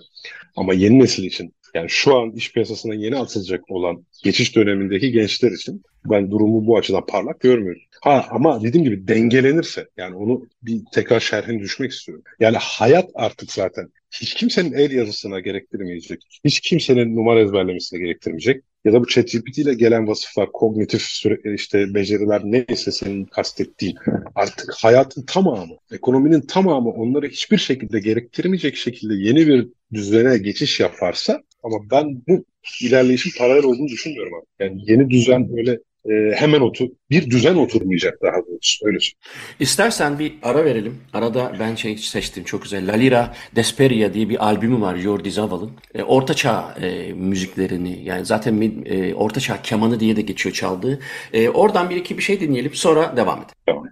[0.56, 5.52] Ama yeni nesil için yani şu an iş piyasasına yeni atılacak olan geçiş dönemindeki gençler
[5.52, 7.82] için ben durumu bu açıdan parlak görmüyorum.
[8.00, 12.24] Ha ama dediğim gibi dengelenirse yani onu bir tekrar şerhini düşmek istiyorum.
[12.40, 16.22] Yani hayat artık zaten hiç kimsenin el yazısına gerektirmeyecek.
[16.44, 18.64] Hiç kimsenin numara ezberlemesine gerektirmeyecek.
[18.84, 23.96] Ya da bu ChatGPT ile gelen vasıflar, kognitif süre, işte beceriler neyse senin kastettiğin
[24.34, 31.42] artık hayatın tamamı, ekonominin tamamı onları hiçbir şekilde gerektirmeyecek şekilde yeni bir düzene geçiş yaparsa
[31.62, 32.44] ama ben bu
[32.82, 34.46] ilerleyişin paralel olduğunu düşünmüyorum abi.
[34.60, 39.12] Yani yeni düzen böyle e, hemen otur bir düzen oturmayacak daha doğrusu öyle söyleyeyim.
[39.60, 40.98] İstersen bir ara verelim.
[41.12, 42.88] Arada ben şey seçtim çok güzel.
[42.88, 45.70] La Lira Desperia diye bir albümü var Jordi Zaval'ın.
[45.94, 51.00] E, Orta Çağ e, müziklerini yani zaten e, Orta Çağ kemanı diye de geçiyor çaldığı.
[51.32, 53.54] E, oradan bir iki bir şey dinleyelim sonra devam edelim.
[53.66, 53.84] Tamam.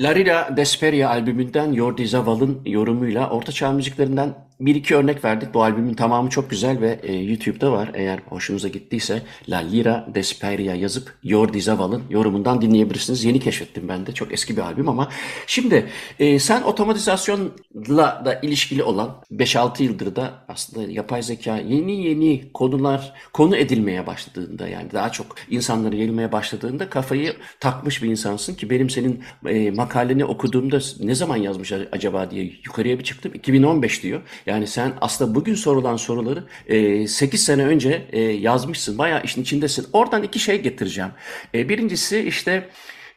[0.00, 5.54] La Lira Desperia albümünden Jordi Zaval'ın yorumuyla Orta Çağ müziklerinden bir iki örnek verdik.
[5.54, 7.90] Bu albümün tamamı çok güzel ve e, YouTube'da var.
[7.94, 13.24] Eğer hoşunuza gittiyse La Lira Desperia yazıp Jordi Zaval'ın yorumundan dinleyebilirsiniz.
[13.24, 14.12] Yeni keşfettim ben de.
[14.12, 15.08] Çok eski bir albüm ama.
[15.46, 15.86] Şimdi
[16.18, 23.12] e, sen otomatizasyonla da ilişkili olan 5-6 yıldır da aslında yapay zeka yeni yeni konular
[23.32, 28.90] konu edilmeye başladığında yani daha çok insanları yayılmaya başladığında kafayı takmış bir insansın ki benim
[28.90, 33.32] senin e, makaleni okuduğumda ne zaman yazmış acaba diye yukarıya bir çıktım.
[33.34, 34.22] 2015 diyor.
[34.46, 38.98] Yani sen aslında bugün sorulan soruları e, 8 sene önce e, yazmışsın.
[38.98, 39.86] Bayağı işin içindesin.
[39.92, 41.10] Oradan iki şey getireceğim.
[41.54, 42.68] E, birincisi işte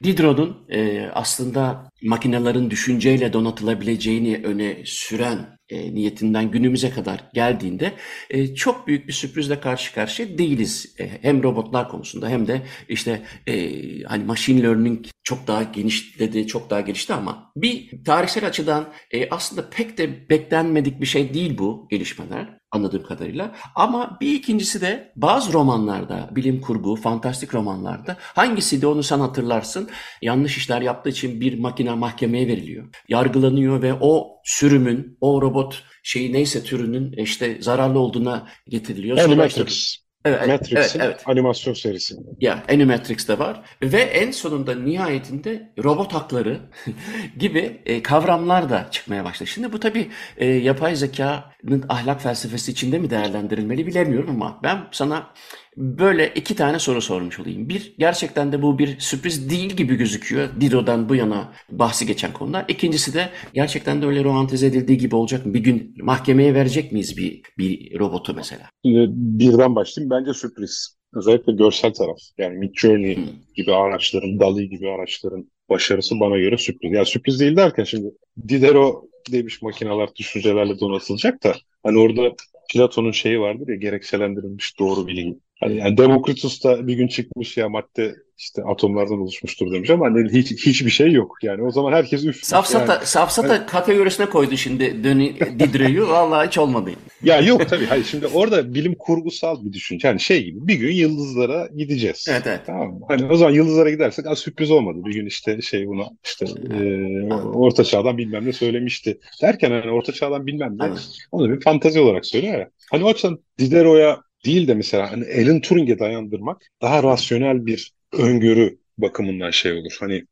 [0.03, 7.93] Diderot'un e, aslında makinelerin düşünceyle donatılabileceğini öne süren e, niyetinden günümüze kadar geldiğinde
[8.29, 10.95] e, çok büyük bir sürprizle karşı karşıya değiliz.
[10.99, 13.71] E, hem robotlar konusunda hem de işte e,
[14.03, 19.69] hani machine learning çok daha genişledi, çok daha gelişti ama bir tarihsel açıdan e, aslında
[19.69, 23.51] pek de beklenmedik bir şey değil bu gelişmeler anladığım kadarıyla.
[23.75, 29.89] Ama bir ikincisi de bazı romanlarda, bilim kurgu, fantastik romanlarda hangisiydi onu sen hatırlarsın.
[30.21, 32.87] Yanlış işler yaptığı için bir makine mahkemeye veriliyor.
[33.09, 39.17] Yargılanıyor ve o sürümün, o robot şeyi neyse türünün işte zararlı olduğuna getiriliyor.
[39.17, 40.06] Sonra işte- Animatrix.
[40.27, 41.23] Evet, evet, Matrix'in evet.
[41.25, 42.15] animasyon serisi.
[42.39, 46.59] Ya Animatrix'te var ve en sonunda nihayetinde robot hakları
[47.37, 49.49] gibi e, kavramlar da çıkmaya başladı.
[49.49, 55.33] Şimdi bu tabii e, yapay zekanın ahlak felsefesi içinde mi değerlendirilmeli bilemiyorum ama ben sana
[55.77, 57.69] böyle iki tane soru sormuş olayım.
[57.69, 60.49] Bir, gerçekten de bu bir sürpriz değil gibi gözüküyor.
[60.61, 62.65] Dido'dan bu yana bahsi geçen konular.
[62.67, 65.53] İkincisi de gerçekten de öyle romantize edildiği gibi olacak mı?
[65.53, 68.69] Bir gün mahkemeye verecek miyiz bir, bir robotu mesela?
[68.85, 70.09] Birden başlayayım.
[70.09, 70.97] Bence sürpriz.
[71.13, 72.17] Özellikle görsel taraf.
[72.37, 73.25] Yani Midjourney Hmm.
[73.55, 76.91] gibi araçların, DALL-E gibi araçların başarısı bana göre sürpriz.
[76.93, 78.07] Yani sürpriz değil derken şimdi
[78.47, 82.35] Diderot demiş makineler düşüncelerle donatılacak da hani orada
[82.73, 85.35] Platon'un şeyi vardır ya gerekçelendirilmiş doğru bilgi.
[85.59, 90.29] Hani yani Demokritus da bir gün çıkmış ya madde işte atomlardan oluşmuştur demiş ama hani
[90.33, 91.37] hiç, hiçbir şey yok.
[91.41, 92.43] Yani o zaman herkes üf.
[92.43, 96.07] Safsata, yani, safsata yani, kategorisine koydu şimdi Döni Didre'yu.
[96.07, 96.91] Vallahi hiç olmadı.
[97.23, 97.85] Ya yok tabii.
[97.85, 100.07] Hayır, şimdi orada bilim kurgusal bir düşünce.
[100.07, 102.25] Yani şey gibi bir gün yıldızlara gideceğiz.
[102.29, 102.61] Evet evet.
[102.65, 103.05] Tamam mı?
[103.07, 104.97] Hani o zaman yıldızlara gidersek az sürpriz olmadı.
[105.05, 109.19] Bir gün işte şey buna işte e, orta çağdan bilmem ne söylemişti.
[109.41, 110.89] Derken hani orta çağdan bilmem ne.
[111.31, 112.69] Onu bir fantazi olarak söylüyor ya.
[112.91, 118.77] Hani o açıdan Diderot'a değil de mesela hani Alan Turing'e dayandırmak daha rasyonel bir öngörü
[118.97, 119.97] bakımından şey olur.
[119.99, 120.25] Hani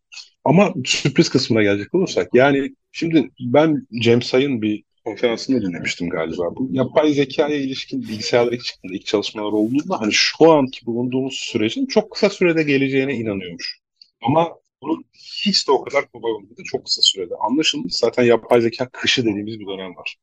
[0.43, 6.55] ama sürpriz kısmına gelecek olursak yani şimdi ben Cem Say'ın bir konferansını dinlemiştim galiba.
[6.55, 11.85] Bu yapay zekaya ilişkin bilgisayarlar ilk çıktığında, ilk çalışmalar olduğunda hani şu anki bulunduğumuz sürecin
[11.85, 13.79] çok kısa sürede geleceğine inanıyormuş.
[14.21, 14.49] Ama
[14.81, 15.05] bunun
[15.45, 16.61] hiç de o kadar kolay olmadı.
[16.65, 17.33] Çok kısa sürede.
[17.49, 20.15] Anlaşılmış zaten yapay zeka kışı dediğimiz bir dönem var.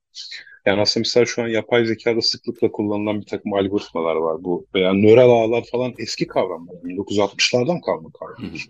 [0.67, 4.45] Yani aslında mesela şu an yapay zekada sıklıkla kullanılan bir takım algoritmalar var.
[4.45, 6.75] Bu veya nöral ağlar falan eski kavramlar.
[6.75, 8.69] 1960'lardan kalma kavramlar.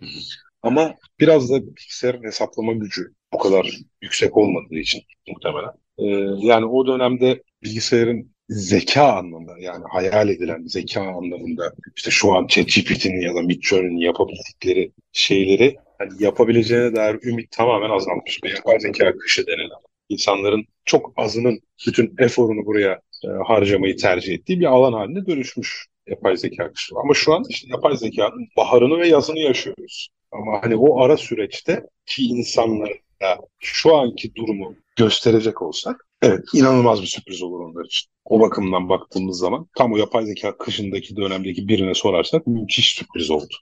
[0.62, 5.72] Ama biraz da bilgisayarın hesaplama gücü o kadar yüksek olmadığı için muhtemelen.
[5.98, 6.04] Ee,
[6.46, 13.20] yani o dönemde bilgisayarın zeka anlamında yani hayal edilen zeka anlamında işte şu an ChatGPT'nin
[13.20, 18.42] ya da Midjourney'nin yapabildikleri şeyleri hani yapabileceğine dair ümit tamamen azalmış.
[18.44, 24.60] Bir yapay zeka kışı denilen insanların çok azının bütün eforunu buraya e, harcamayı tercih ettiği
[24.60, 27.00] bir alan haline dönüşmüş yapay zeka kısmı.
[27.00, 30.08] Ama şu an işte yapay zekanın baharını ve yazını yaşıyoruz.
[30.32, 37.06] Ama hani o ara süreçte ki insanlara şu anki durumu gösterecek olsak evet inanılmaz bir
[37.06, 38.10] sürpriz olur onlar için.
[38.24, 43.54] O bakımdan baktığımız zaman tam o yapay zeka kışındaki dönemdeki birine sorarsak müthiş sürpriz oldu.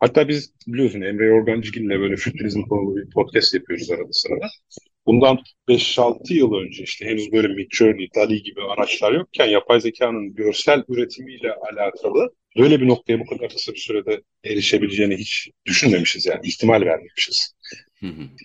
[0.00, 4.46] Hatta biz biliyorsun Emre Yorgancıgil ile böyle fütürizm konulu bir podcast yapıyoruz arada sırada.
[5.06, 10.84] Bundan 5-6 yıl önce işte henüz böyle Midjourney, DALI gibi araçlar yokken yapay zekanın görsel
[10.88, 16.80] üretimiyle alakalı böyle bir noktaya bu kadar kısa bir sürede erişebileceğini hiç düşünmemişiz yani ihtimal
[16.80, 17.54] vermemişiz.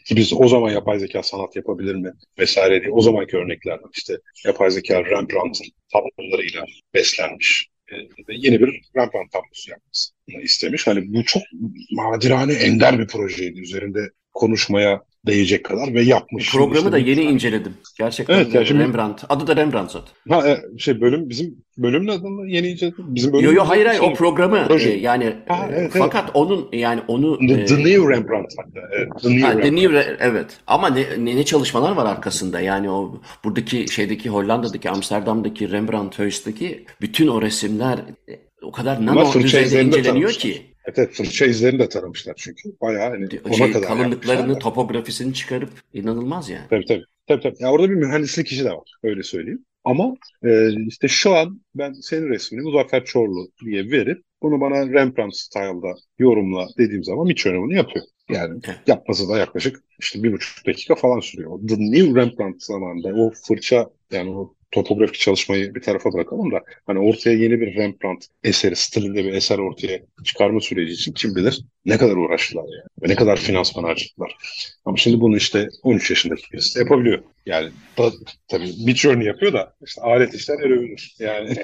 [0.05, 4.17] Ki biz o zaman yapay zeka sanat yapabilir mi vesaire diye o zamanki örneklerden işte
[4.45, 7.95] yapay zeka Rembrandt'ın tablolarıyla beslenmiş e,
[8.29, 10.87] yeni bir Rembrandt tablosu yapmasını istemiş.
[10.87, 11.43] Hani bu çok
[11.91, 13.59] nadirane ender bir projeydi.
[13.59, 13.99] Üzerinde
[14.33, 16.51] konuşmaya değecek kadar ve yapmış.
[16.51, 17.33] Programı işte da yeni yani.
[17.33, 17.73] inceledim.
[17.97, 19.23] Gerçekten evet, yani şimdi, Rembrandt.
[19.29, 20.13] Adı da Rembrandt zaten.
[20.29, 23.05] Ha, e, şey bölüm bizim bölümün adını yeni inceledim.
[23.07, 23.45] Bizim bölüm.
[23.45, 24.89] Yo yo hayır hayır o programı proje.
[24.89, 26.35] e, yani ha, evet, fakat evet.
[26.35, 28.87] onun yani onu The, e, the New Rembrandt hatta.
[28.97, 29.63] Evet, the New, ha, Rembrandt.
[29.63, 30.57] The New evet.
[30.67, 32.59] Ama ne, ne ne çalışmalar var arkasında.
[32.59, 37.97] Yani o buradaki şeydeki Hollanda'daki Amsterdam'daki Rembrandt Huis'teki bütün o resimler
[38.29, 40.74] e, o kadar nano düzeyde inceleniyor ki.
[40.87, 42.69] Evet, fırça izlerini de taramışlar çünkü.
[42.81, 46.67] Bayağı hani ona şey, kadar Kalınlıklarını, topografisini çıkarıp inanılmaz yani.
[46.69, 47.03] Tabii tabii.
[47.27, 47.55] Tabii tabii.
[47.59, 48.91] Ya orada bir mühendislik işi de var.
[49.03, 49.65] Öyle söyleyeyim.
[49.83, 55.35] Ama e, işte şu an ben senin resmini Muzaffer Çorlu diye verip bunu bana Rembrandt
[55.35, 58.05] style'da yorumla dediğim zaman Mitch bunu yapıyor.
[58.29, 61.59] Yani yapması da yaklaşık işte bir buçuk dakika falan sürüyor.
[61.67, 66.99] The New Rembrandt zamanında o fırça yani o topografik çalışmayı bir tarafa bırakalım da hani
[66.99, 71.97] ortaya yeni bir Rembrandt eseri, stilinde bir eser ortaya çıkarma süreci için kim bilir ne
[71.97, 74.37] kadar uğraştılar yani ve ne kadar finansman harcadılar.
[74.85, 77.23] Ama şimdi bunu işte 13 yaşındaki birisi yapabiliyor.
[77.45, 78.11] Yani da,
[78.47, 81.15] tabii bir journey yapıyor da işte alet işler ölebilir.
[81.19, 81.55] Yani.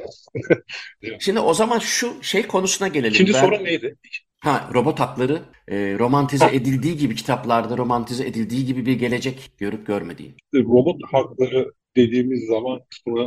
[1.20, 3.16] şimdi o zaman şu şey konusuna gelelim.
[3.16, 3.40] Şimdi ben...
[3.40, 3.96] sorun neydi?
[4.40, 6.52] Ha robot hakları e, romantize ha.
[6.52, 10.36] edildiği gibi kitaplarda romantize edildiği gibi bir gelecek görüp görmediği.
[10.56, 12.80] Robot hakları dediğimiz zaman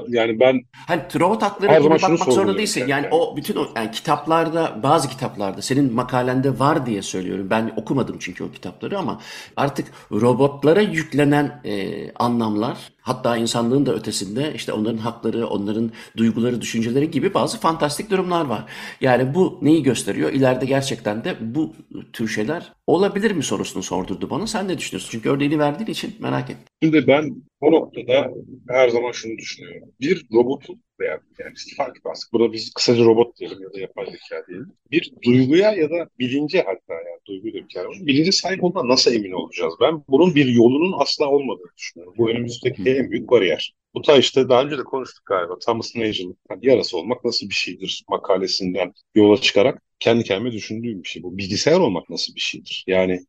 [0.09, 2.81] yani ben hani robot hakları gibi bakmak zorunda değilsin.
[2.81, 7.47] Yani, yani o bütün o yani kitaplarda bazı kitaplarda senin makalende var diye söylüyorum.
[7.51, 9.21] Ben okumadım çünkü o kitapları ama
[9.57, 17.11] artık robotlara yüklenen e, anlamlar Hatta insanlığın da ötesinde işte onların hakları, onların duyguları, düşünceleri
[17.11, 18.65] gibi bazı fantastik durumlar var.
[19.01, 20.33] Yani bu neyi gösteriyor?
[20.33, 21.73] İleride gerçekten de bu
[22.13, 24.47] tür şeyler olabilir mi sorusunu sordurdu bana.
[24.47, 25.09] Sen ne düşünüyorsun?
[25.11, 26.65] Çünkü örneğini verdiğin için merak ettim.
[26.83, 28.31] Şimdi ben o noktada
[28.69, 29.89] her zaman şunu düşünüyorum.
[30.01, 32.23] Bir robotun veya yani fark etmez.
[32.33, 34.73] Burada biz kısaca robot diyelim ya da yapay zeka diyelim.
[34.91, 39.13] Bir duyguya ya da bilince hatta yani duygu da bir kere bilince sahip olduğuna nasıl
[39.13, 39.75] emin olacağız?
[39.81, 42.15] Ben bunun bir yolunun asla olmadığını düşünüyorum.
[42.19, 43.75] Bu önümüzdeki en büyük bariyer.
[43.95, 45.59] Bu da işte daha önce de konuştuk galiba.
[45.59, 51.09] Thomas Nagel'ın hani yarası olmak nasıl bir şeydir makalesinden yola çıkarak kendi kendime düşündüğüm bir
[51.09, 51.23] şey.
[51.23, 52.85] Bu bilgisayar olmak nasıl bir şeydir?
[52.87, 53.21] Yani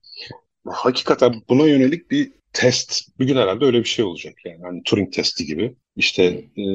[0.68, 5.14] hakikaten buna yönelik bir test bir gün herhalde öyle bir şey olacak yani hani Turing
[5.14, 6.24] testi gibi işte
[6.58, 6.66] e,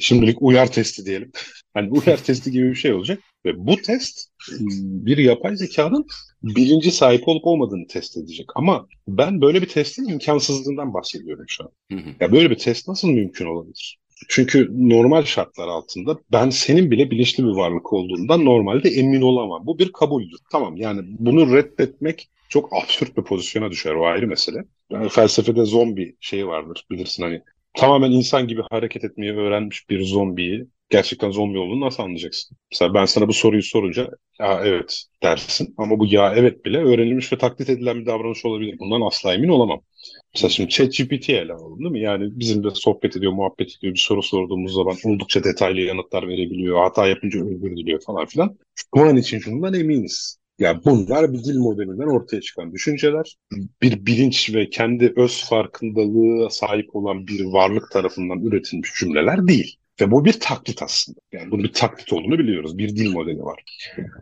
[0.00, 1.32] şimdilik uyar testi diyelim
[1.74, 4.28] hani uyar testi gibi bir şey olacak ve bu test
[4.80, 6.06] bir yapay zekanın
[6.42, 11.70] bilinci sahip olup olmadığını test edecek ama ben böyle bir testin imkansızlığından bahsediyorum şu an.
[12.20, 13.98] ya böyle bir test nasıl mümkün olabilir?
[14.28, 19.66] Çünkü normal şartlar altında ben senin bile bilinçli bir varlık olduğundan normalde emin olamam.
[19.66, 20.38] Bu bir kabuldür.
[20.52, 23.94] Tamam yani bunu reddetmek çok absürt bir pozisyona düşer.
[23.94, 24.64] O ayrı mesele.
[24.90, 27.42] Yani felsefede zombi şeyi vardır bilirsin hani.
[27.74, 32.56] Tamamen insan gibi hareket etmeyi öğrenmiş bir zombiyi gerçekten zombi olduğunu nasıl anlayacaksın?
[32.72, 37.32] Mesela ben sana bu soruyu sorunca ya evet dersin ama bu ya evet bile öğrenilmiş
[37.32, 38.78] ve taklit edilen bir davranış olabilir.
[38.78, 39.80] Bundan asla emin olamam.
[40.34, 42.00] Mesela şimdi ChatGPT'ye ele alalım değil mi?
[42.00, 46.78] Yani bizim de sohbet ediyor, muhabbet ediyor, bir soru sorduğumuz zaman oldukça detaylı yanıtlar verebiliyor,
[46.78, 48.56] hata yapınca özür diliyor falan filan.
[48.74, 50.38] Şu an için şundan eminiz.
[50.58, 53.36] Yani bunlar bir dil modelinden ortaya çıkan düşünceler.
[53.82, 59.76] Bir bilinç ve kendi öz farkındalığı sahip olan bir varlık tarafından üretilmiş cümleler değil.
[60.00, 61.20] Ve bu bir taklit aslında.
[61.32, 62.78] Yani bunun bir taklit olduğunu biliyoruz.
[62.78, 63.62] Bir dil modeli var.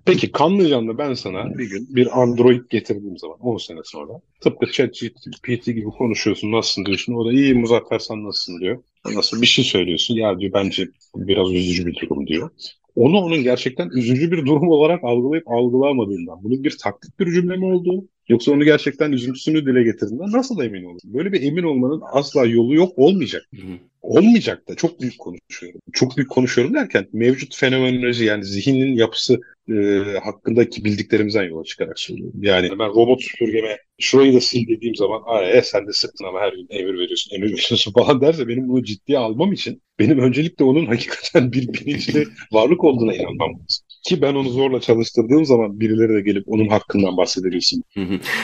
[0.04, 5.64] Peki kanlı ben sana bir gün bir Android getirdiğim zaman 10 sene sonra tıpkı ChatGPT
[5.64, 7.14] gibi konuşuyorsun nasılsın diyorsun.
[7.14, 8.82] O da iyi Muzaffer sen nasılsın diyor.
[9.14, 12.50] Nasıl bir şey söylüyorsun ya diyor bence biraz üzücü bir durum diyor
[12.96, 17.64] onu onun gerçekten üzücü bir durum olarak algılayıp algılamadığından, bunun bir taktik bir cümle mi
[17.64, 21.00] olduğu, yoksa onu gerçekten üzüntüsünü dile getirdiğinden nasıl emin olur?
[21.04, 23.48] Böyle bir emin olmanın asla yolu yok, olmayacak.
[23.54, 23.76] Hı hı.
[24.02, 25.80] Olmayacak da çok büyük konuşuyorum.
[25.92, 29.74] Çok büyük konuşuyorum derken mevcut fenomenoloji yani zihnin yapısı e,
[30.24, 32.40] hakkındaki bildiklerimizden yola çıkarak söylüyorum.
[32.42, 36.52] Yani ben robot süpürgeme şurayı da sil dediğim zaman e, sen de sıktın ama her
[36.52, 40.86] gün emir veriyorsun, emir veriyorsun falan derse benim bunu ciddiye almam için benim öncelikle onun
[40.92, 43.84] hakikaten bir bilinçli varlık olduğuna inanmam lazım.
[44.04, 47.84] Ki ben onu zorla çalıştırdığım zaman birileri de gelip onun hakkından bahsedebilsin.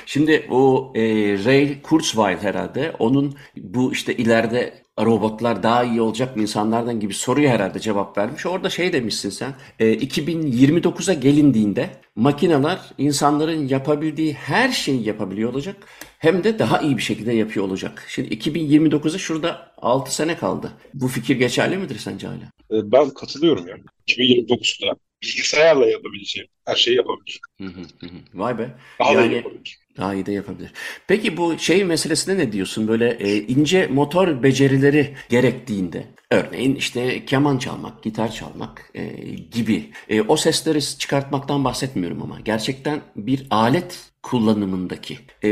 [0.07, 1.03] Şimdi o e,
[1.45, 4.75] Ray Kurzweil herhalde onun bu işte ileride
[5.05, 8.47] robotlar daha iyi olacak mı insanlardan gibi soruya herhalde cevap vermiş.
[8.47, 15.77] Orada şey demişsin sen e, 2029'a gelindiğinde makineler insanların yapabildiği her şeyi yapabiliyor olacak.
[16.19, 18.05] Hem de daha iyi bir şekilde yapıyor olacak.
[18.09, 20.73] Şimdi 2029'a şurada 6 sene kaldı.
[20.95, 22.79] Bu fikir geçerli midir sence hala?
[22.81, 23.83] E, ben katılıyorum yani.
[24.09, 27.41] 2029'da bilgisayarla yapabileceğim her şeyi yapabilir.
[27.59, 28.09] Hı hı hı.
[28.35, 28.71] Vay be.
[29.01, 29.79] Daha yani, yapabilir.
[29.99, 30.73] Daha iyi de yapabilir.
[31.07, 32.89] Peki bu şey meselesine ne diyorsun?
[32.89, 39.07] Böyle e, ince motor becerileri gerektiğinde örneğin işte keman çalmak, gitar çalmak e,
[39.53, 45.49] gibi e, o sesleri çıkartmaktan bahsetmiyorum ama gerçekten bir alet kullanımındaki e,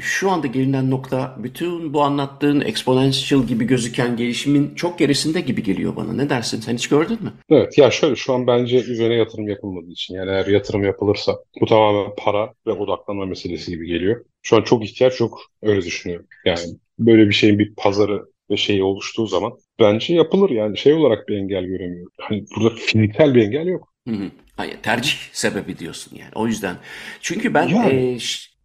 [0.00, 5.96] şu anda gelinen nokta bütün bu anlattığın exponential gibi gözüken gelişimin çok gerisinde gibi geliyor
[5.96, 6.12] bana.
[6.12, 6.60] Ne dersin?
[6.60, 7.32] Sen hiç gördün mü?
[7.50, 11.66] Evet ya şöyle şu an bence üzerine yatırım yapılmadığı için yani eğer yatırım yapılırsa bu
[11.66, 14.24] tamamen para ve odaklanma meselesi gibi geliyor.
[14.42, 16.26] Şu an çok ihtiyaç yok öyle düşünüyorum.
[16.44, 16.60] Yani
[16.98, 21.36] böyle bir şeyin bir pazarı ve şeyi oluştuğu zaman bence yapılır yani şey olarak bir
[21.36, 22.12] engel göremiyorum.
[22.20, 23.92] Hani burada fiziksel bir engel yok.
[24.08, 24.30] Hı hı.
[24.56, 26.30] Hayır, tercih sebebi diyorsun yani.
[26.34, 26.76] O yüzden.
[27.20, 27.92] Çünkü ben yani.
[27.92, 28.18] e,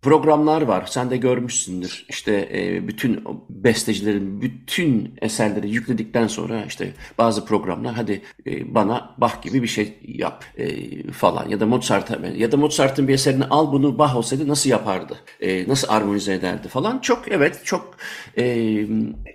[0.05, 0.85] programlar var.
[0.89, 2.05] Sen de görmüşsündür.
[2.09, 9.41] İşte e, bütün bestecilerin bütün eserleri yükledikten sonra işte bazı programlar hadi e, bana Bach
[9.41, 13.71] gibi bir şey yap e, falan ya da Mozart'a ya da Mozart'ın bir eserini al
[13.71, 15.17] bunu Bach olsaydı nasıl yapardı?
[15.41, 16.99] E, nasıl armonize ederdi falan.
[16.99, 17.95] Çok evet çok
[18.37, 18.87] e,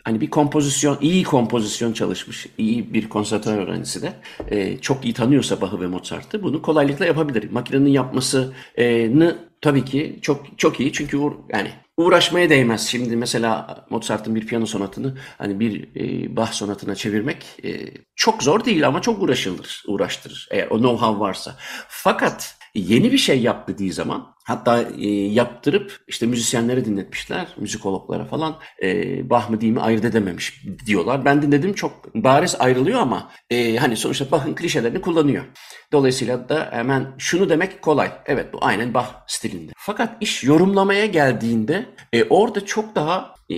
[0.05, 2.47] hani bir kompozisyon iyi kompozisyon çalışmış.
[2.59, 4.13] iyi bir konservatuar öğrencisi de
[4.51, 7.51] e, çok iyi tanıyorsa Bach'ı ve Mozart'ı bunu kolaylıkla yapabilir.
[7.51, 12.87] Makinenin yapmasını tabii ki çok çok iyi çünkü uğra yani uğraşmaya değmez.
[12.87, 18.65] Şimdi mesela Mozart'ın bir piyano sonatını hani bir e, Bach sonatına çevirmek e, çok zor
[18.65, 21.57] değil ama çok uğraşılır, uğraştırır eğer o know-how varsa.
[21.89, 28.57] Fakat yeni bir şey yap dediği zaman hatta e, yaptırıp işte müzisyenlere dinletmişler, müzikologlara falan
[28.83, 31.25] e, Bach mı değil mi ayırt edememiş diyorlar.
[31.25, 35.45] Ben dinledim çok bariz ayrılıyor ama e, hani sonuçta Bach'ın klişelerini kullanıyor.
[35.93, 38.13] Dolayısıyla da hemen şunu demek kolay.
[38.27, 39.73] Evet bu aynen Bach stilinde.
[39.77, 43.57] Fakat iş yorumlamaya geldiğinde e, orada çok daha e,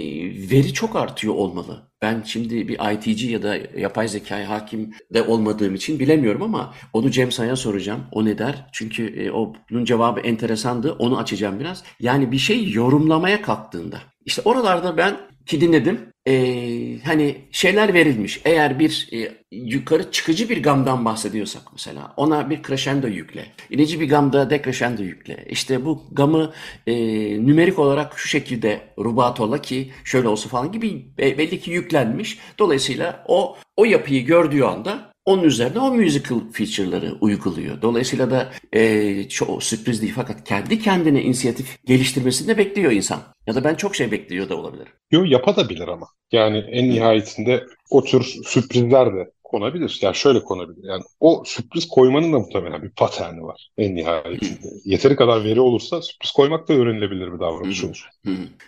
[0.51, 1.93] veri çok artıyor olmalı.
[2.03, 7.11] Ben şimdi bir ITC ya da yapay zekaya hakim de olmadığım için bilemiyorum ama onu
[7.11, 8.01] Cem Say'a soracağım.
[8.13, 8.67] O ne der?
[8.73, 10.93] Çünkü e, onun cevabı enteresandı.
[10.93, 11.85] Onu açacağım biraz.
[12.01, 13.99] Yani bir şey yorumlamaya kalktığında.
[14.25, 16.13] İşte oralarda ben ki dinledim.
[16.29, 18.41] Ee, hani şeyler verilmiş.
[18.45, 23.47] Eğer bir e, yukarı çıkıcı bir gamdan bahsediyorsak mesela ona bir crescendo yükle.
[23.71, 25.47] İnici bir gamda decrescendo yükle.
[25.51, 26.53] İşte bu gamı
[26.87, 26.95] e,
[27.47, 32.39] nümerik olarak şu şekilde rubatola ki şöyle olsa falan gibi belli ki yüklenmiş.
[32.59, 37.83] Dolayısıyla o o yapıyı gördüğü anda onun üzerine o musical feature'ları uyguluyor.
[37.83, 43.21] Dolayısıyla da e, çok sürpriz değil fakat kendi kendine inisiyatif geliştirmesini de bekliyor insan.
[43.47, 44.89] Ya da ben çok şey bekliyor da olabilir.
[45.11, 46.07] Yok yapabilir ama.
[46.33, 49.99] Yani en nihayetinde o tür sürprizler de konabilir.
[50.03, 50.89] Yani şöyle konabilir.
[50.89, 54.69] Yani o sürpriz koymanın da muhtemelen bir paterni var en nihayetinde.
[54.85, 58.09] Yeteri kadar veri olursa sürpriz koymak da öğrenilebilir bir davranış olur.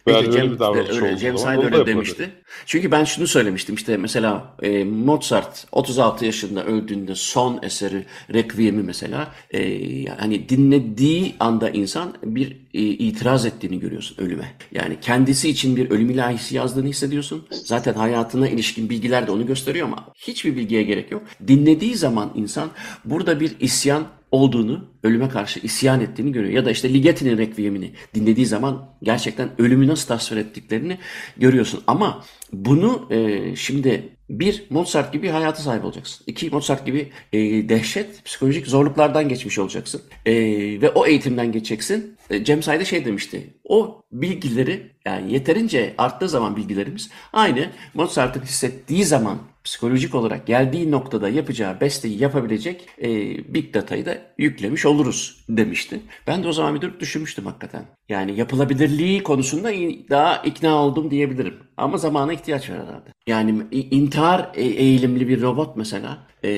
[0.07, 1.87] Veya İşte Cem, bir davranış öyle, onu da öyle yapılabilir.
[1.87, 2.31] demişti.
[2.67, 9.35] Çünkü ben şunu söylemiştim işte mesela e, Mozart 36 yaşında öldüğünde son eseri Requiem'i mesela
[9.51, 9.63] e,
[10.03, 14.55] yani dinlediği anda insan bir e, itiraz ettiğini görüyorsun ölüme.
[14.73, 17.47] Yani kendisi için bir ölüm ilahisi yazdığını hissediyorsun.
[17.51, 21.23] Zaten hayatına ilişkin bilgiler de onu gösteriyor ama hiçbir bilgiye gerek yok.
[21.49, 22.71] Dinlediği zaman insan
[23.05, 26.53] burada bir isyan olduğunu, ölüme karşı isyan ettiğini görüyor.
[26.53, 30.99] Ya da işte Ligeti'nin Requiem'ini dinlediği zaman gerçekten ölümü nasıl tasvir ettiklerini
[31.37, 31.81] görüyorsun.
[31.87, 36.25] Ama bunu e, şimdi bir Mozart gibi hayatı sahip olacaksın.
[36.27, 40.03] İki Mozart gibi e, dehşet psikolojik zorluklardan geçmiş olacaksın.
[40.27, 40.35] E,
[40.81, 42.17] ve o eğitimden geçeceksin.
[42.31, 43.55] E, Cem Sayda şey demişti.
[43.65, 51.29] O bilgileri yani yeterince arttığı zaman bilgilerimiz aynı Mozart'ın hissettiği zaman psikolojik olarak geldiği noktada
[51.29, 53.09] yapacağı besteyi yapabilecek e,
[53.55, 56.01] Big Data'yı da yüklemiş oluruz demişti.
[56.27, 57.87] Ben de o zaman bir durup düşünmüştüm hakikaten.
[58.09, 59.71] Yani yapılabilirliği konusunda
[60.11, 61.55] daha ikna oldum diyebilirim.
[61.77, 63.11] Ama zamana ihtiyaç var herhalde.
[63.27, 66.53] Yani intihar e- eğilimli bir robot mesela e,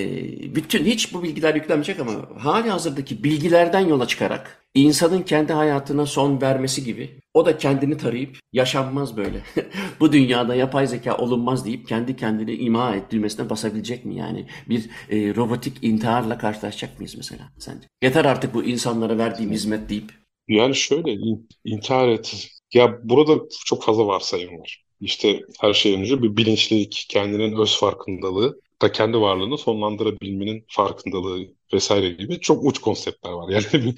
[0.54, 6.40] bütün hiç bu bilgiler yüklenmeyecek ama hali hazırdaki bilgilerden yola çıkarak insanın kendi hayatına son
[6.40, 9.42] vermesi gibi o da kendini tarayıp yaşanmaz böyle.
[10.00, 13.12] bu dünyada yapay zeka olunmaz deyip kendi kendini ima et
[13.50, 14.46] basabilecek mi yani?
[14.68, 17.88] Bir e, robotik intiharla karşılaşacak mıyız mesela sence?
[18.02, 20.12] Yeter artık bu insanlara verdiğim hizmet deyip.
[20.48, 22.48] Yani şöyle in- intihar et.
[22.74, 24.84] Ya burada çok fazla varsayım var.
[25.00, 32.08] İşte her şeyden önce bir bilinçlilik, kendinin öz farkındalığı da kendi varlığını sonlandırabilmenin farkındalığı vesaire
[32.10, 33.48] gibi çok uç konseptler var.
[33.72, 33.94] Yani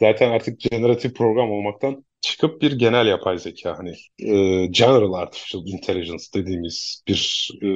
[0.00, 6.24] zaten artık generatif program olmaktan çıkıp bir genel yapay zeka hani e, general artificial intelligence
[6.34, 7.68] dediğimiz bir e,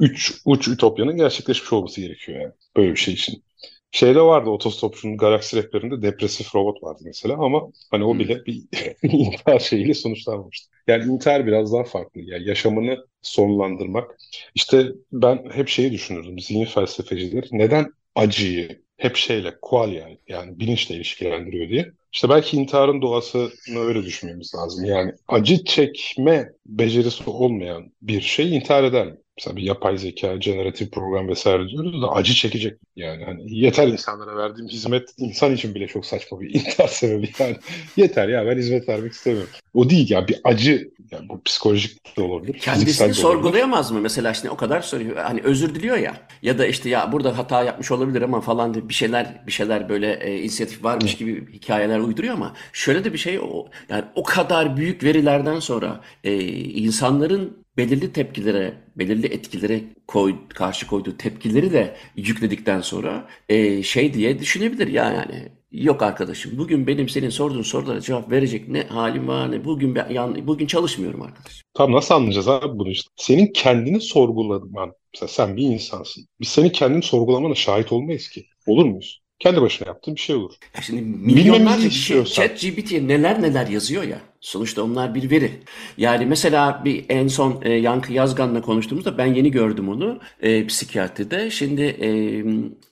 [0.00, 3.44] üç uç ütopyanın gerçekleşmiş olması gerekiyor yani böyle bir şey için.
[3.92, 8.18] Şeyde vardı otostopçunun galaksi rehberinde depresif robot vardı mesela ama hani o Hmm.
[8.18, 8.62] bile bir
[9.02, 10.70] intihar şeyiyle sonuçlanmamıştı.
[10.86, 12.20] Yani intihar biraz daha farklı.
[12.20, 14.16] Yani yaşamını sonlandırmak.
[14.54, 16.38] İşte ben hep şeyi düşünürdüm.
[16.40, 21.92] Zihin felsefeciler neden acıyı hep şeyle, qualia yani bilinçle ilişkilendiriyor diye.
[22.12, 24.84] İşte belki intiharın doğasını öyle düşünmemiz lazım.
[24.84, 29.16] Yani acı çekme becerisi olmayan bir şey intihar eder mi?
[29.38, 32.78] Mesela bir yapay zeka, generatif program vesaire diyoruz da acı çekecek.
[32.96, 37.56] Yani hani yeter insanlara verdiğim hizmet insan için bile çok saçma bir intihar sebebi yani.
[37.96, 39.50] Yeter ya ben hizmet vermek istemiyorum.
[39.74, 43.22] O değil ya bir acı yani bu psikolojik de olabilir, Kendisini de olabilir.
[43.22, 44.00] sorgulayamaz mı?
[44.00, 45.16] Mesela şimdi o kadar soruyor.
[45.16, 46.28] Hani özür diliyor ya.
[46.42, 49.88] Ya da işte ya burada hata yapmış olabilir ama falan diye bir şeyler bir şeyler
[49.88, 54.22] böyle e, inisiyatif varmış gibi hikayeler uyduruyor ama şöyle de bir şey o yani o
[54.22, 61.96] kadar büyük verilerden sonra e, insanların belirli tepkilere, belirli etkilere koy, karşı koyduğu tepkileri de
[62.16, 65.59] yükledikten sonra e, şey diye düşünebilir ya yani.
[65.72, 70.10] Yok arkadaşım bugün benim senin sorduğun sorulara cevap verecek ne halim var ne bugün ben,
[70.10, 71.62] yan- bugün çalışmıyorum arkadaşım.
[71.74, 73.10] Tam nasıl anlayacağız abi bunu işte?
[73.16, 74.92] Senin kendini sorgulaman.
[75.14, 76.26] Mesela sen bir insansın.
[76.40, 78.46] Biz senin kendini sorgulamana şahit olmayız ki.
[78.66, 79.20] Olur muyuz?
[79.38, 80.54] Kendi başına yaptığın bir şey olur.
[80.76, 82.42] Ya şimdi milyonlarca kişi istiyorsan.
[82.42, 84.20] ChatGPT'ye neler neler yazıyor ya.
[84.40, 85.50] Sonuçta onlar bir veri.
[85.98, 91.50] Yani mesela bir en son e, Yankı Yazgan'la konuştuğumuzda ben yeni gördüm onu e, psikiyatride.
[91.50, 92.10] Şimdi e,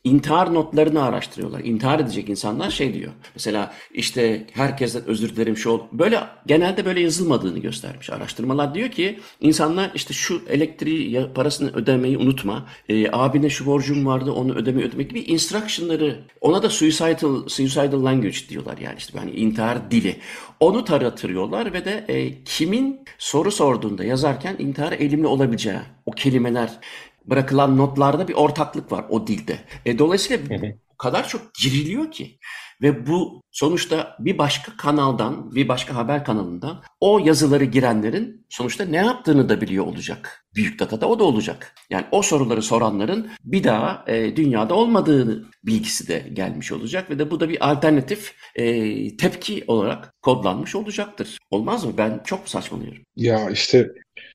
[0.08, 1.60] intihar notlarını araştırıyorlar.
[1.60, 3.12] İntihar edecek insanlar şey diyor.
[3.34, 5.80] Mesela işte herkesten özür dilerim şu ol.
[5.92, 8.74] Böyle genelde böyle yazılmadığını göstermiş araştırmalar.
[8.74, 12.66] Diyor ki insanlar işte şu elektriği parasını ödemeyi unutma.
[12.88, 18.38] E, abine şu borcum vardı onu ödemeyi ödemek gibi instruction'ları ona da suicidal, suicidal language
[18.48, 20.16] diyorlar yani işte hani intihar dili.
[20.60, 26.70] Onu taratıyorlar ve de e, kimin soru sorduğunda yazarken intihar eğilimli olabileceği o kelimeler
[27.30, 29.58] bırakılan notlarda bir ortaklık var o dilde.
[29.86, 30.58] E, dolayısıyla
[30.94, 32.38] o kadar çok giriliyor ki
[32.82, 38.96] ve bu sonuçta bir başka kanaldan, bir başka haber kanalından o yazıları girenlerin sonuçta ne
[38.96, 40.44] yaptığını da biliyor olacak.
[40.54, 41.74] Büyük datada o da olacak.
[41.90, 47.30] Yani o soruları soranların bir daha e, dünyada olmadığını bilgisi de gelmiş olacak ve de
[47.30, 51.38] bu da bir alternatif e, tepki olarak kodlanmış olacaktır.
[51.50, 51.92] Olmaz mı?
[51.98, 53.02] Ben çok saçmalıyorum?
[53.16, 53.88] Ya işte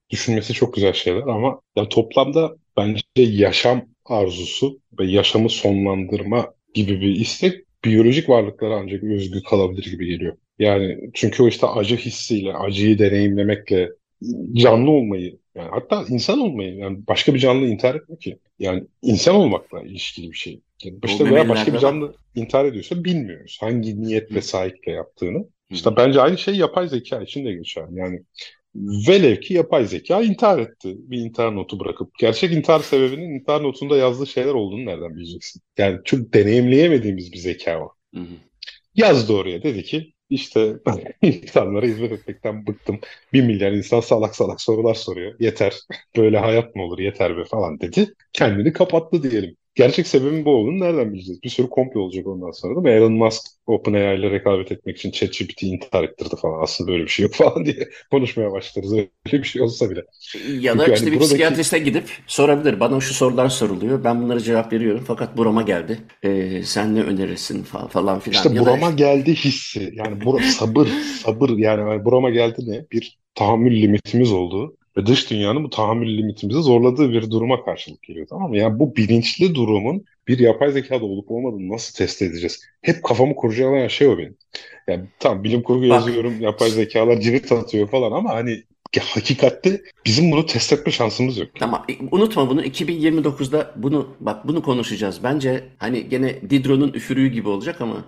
[0.10, 7.16] düşünmesi çok güzel şeyler ama ya toplamda bence yaşam arzusu ve yaşamı sonlandırma gibi bir
[7.16, 10.38] istek biyolojik varlıklara ancak özgü kalabilir gibi geliyor.
[10.60, 13.90] Yani çünkü o işte acı hissiyle, acıyı deneyimlemekle
[14.54, 18.38] canlı olmayı yani hatta insan olmayı yani başka bir canlı intihar etmiyor ki.
[18.60, 20.62] Yani insan olmakla ilişkili bir şey.
[20.84, 23.58] Yani işte veya başka bir canlı intihar ediyorsa bilmiyoruz.
[23.62, 25.46] Hangi niyet ve saikle yaptığını.
[25.70, 28.00] İşte bence aynı şey yapay zeka için de geçerli.
[28.00, 28.24] Yani
[28.76, 30.96] Velev ki yapay zeka intihar etti.
[30.98, 32.20] Bir intihar notu bırakıp.
[32.20, 35.62] Gerçek intihar sebebinin intihar notunda yazdığı şeyler olduğunu nereden bileceksin?
[35.78, 37.80] Yani çok deneyimleyemediğimiz bir zeka.
[38.14, 38.34] Hı hı.
[38.96, 40.74] Yazdı oraya dedi ki işte
[41.22, 43.00] insanlara hizmet etmekten bıktım.
[43.34, 45.36] Bir milyar insan salak salak sorular soruyor.
[45.40, 45.74] Yeter.
[46.18, 48.14] Böyle hayat mı olur yeter be falan dedi.
[48.34, 49.58] Kendini kapattı diyelim.
[49.76, 51.44] Gerçek sebebin bu olduğunu nereden bileceğiz?
[51.44, 52.80] Bir sürü komplo olacak ondan sonra da.
[52.82, 52.90] mi?
[52.90, 56.64] Elon Musk OpenAI ile rekabet etmek için ChatGPT'yi intihar ettirdi falan.
[56.64, 58.94] Aslında böyle bir şey yok falan diye konuşmaya başlarız.
[58.94, 60.04] Öyle bir şey olsa bile.
[60.60, 62.80] Ya da Çünkü işte yani bir buradaki- psikiyatriste gidip sorabilir.
[62.80, 64.04] Bana şu sorular soruluyor.
[64.04, 65.04] Ben bunlara cevap veriyorum.
[65.08, 66.00] Fakat burama geldi.
[66.24, 68.36] Ee, sen ne önerirsin falan, falan filan.
[68.36, 69.92] İşte Ya da- burama geldi hissi.
[69.94, 70.88] Yani bura, sabır,
[71.24, 72.86] sabır yani burama geldi ne?
[72.92, 78.28] Bir tahammül limitimiz olduğu ve dış dünyanın bu tahammül limitimizi zorladığı bir duruma karşılık geliyor
[78.30, 78.58] tamam mı?
[78.58, 82.64] Yani bu bilinçli durumun bir yapay zekada olup olmadığını nasıl test edeceğiz?
[82.82, 84.38] Hep kafamı kurcalayan şey o benim.
[84.88, 85.90] Yani tamam bilim kurgu Bak.
[85.90, 88.64] yazıyorum, yapay zekalar cirit atıyor falan ama hani
[89.02, 91.48] hakikatte bizim bunu test etme şansımız yok.
[91.60, 95.20] Tamam e, unutma bunu 2029'da bunu bak bunu konuşacağız.
[95.24, 97.96] Bence hani gene Diderot'un üfürüğü gibi olacak ama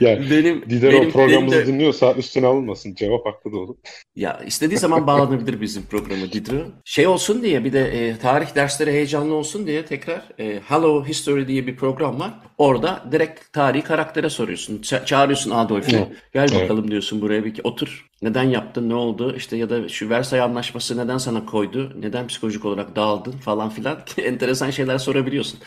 [0.00, 2.94] Yani benim Diderot benim programımızı elimde- dinliyorsa üstüne alınmasın.
[2.94, 3.74] Cevap haklı da olur.
[4.16, 6.66] Ya istediği zaman bağlanabilir bizim programa Diderot.
[6.84, 11.48] Şey olsun diye bir de e, tarih dersleri heyecanlı olsun diye tekrar e, Hello History
[11.48, 12.34] diye bir program var.
[12.58, 14.78] Orada direkt tarihi karaktere soruyorsun.
[14.82, 15.96] Ça- çağırıyorsun Adolf'u.
[15.96, 16.08] Evet.
[16.34, 16.62] Gel Evet.
[16.62, 18.06] bakalım diyorsun buraya bir otur.
[18.24, 18.88] Neden yaptın?
[18.88, 19.34] Ne oldu?
[19.36, 21.92] İşte ya da şu Versay Anlaşması neden sana koydu?
[22.00, 23.98] Neden psikolojik olarak dağıldın falan filan.
[24.18, 25.58] Enteresan şeyler sorabiliyorsun.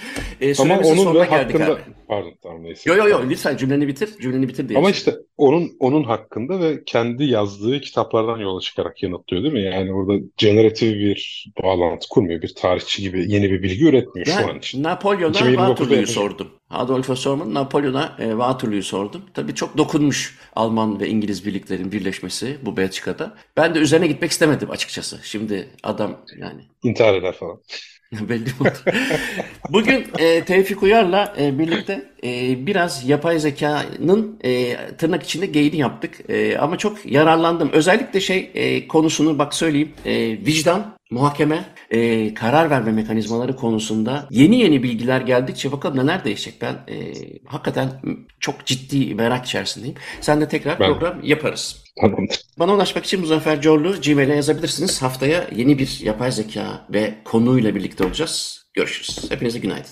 [0.42, 1.82] E, Ama süremizin onun sonuna geldik hakkında abi.
[2.08, 2.90] pardon tamam neyse.
[2.90, 4.10] Yo yo yo lütfen cümleni bitir.
[4.22, 4.80] Cümleni bitir diye.
[4.80, 9.62] Ama işte onun onun hakkında ve kendi yazdığı kitaplardan yola çıkarak yanıtlıyor değil mi?
[9.62, 12.42] Yani orada generatif bir bağlantı kurmuyor.
[12.42, 14.84] Bir tarihçi gibi yeni bir bilgi üretmiyor şu an için.
[14.84, 16.10] Napolyon'a 2029'da Waterloo'yu yapacak.
[16.10, 16.48] sordum.
[16.70, 17.54] Adolfo sormadım.
[17.54, 19.22] Napolyon'a e, Waterloo'yu sordum.
[19.34, 23.36] Tabii çok dokunmuş Alman ve İngiliz birliklerin birleşmesi bu Belçika'da.
[23.58, 25.20] Ben de üzerine gitmek istemedim açıkçası.
[25.24, 27.60] Şimdi adam yani İntihar eder falan.
[28.12, 28.78] belli oldu.
[29.70, 36.30] Bugün e, Tevfik Uyar'la e, birlikte e, biraz yapay zekanın e, tırnak içinde geyini yaptık.
[36.30, 37.70] E, ama çok yararlandım.
[37.72, 39.94] Özellikle şey e, konusunu bak söyleyeyim.
[40.06, 46.62] E, vicdan, muhakeme, e, karar verme mekanizmaları konusunda yeni yeni bilgiler geldikçe bakalım neler değişecek.
[46.62, 47.14] Ben e,
[47.46, 47.90] hakikaten
[48.40, 49.96] çok ciddi merak içerisindeyim.
[50.22, 51.84] Sen de tekrar Ben- program yaparız.
[52.02, 52.42] Tamamdır.
[52.60, 55.02] Bana ulaşmak için Muzaffer Corlu Gmail'e yazabilirsiniz.
[55.02, 58.66] Haftaya yeni bir yapay zeka ve konuyla birlikte olacağız.
[58.74, 59.32] Görüşürüz.
[59.32, 59.92] Hepinize günaydın.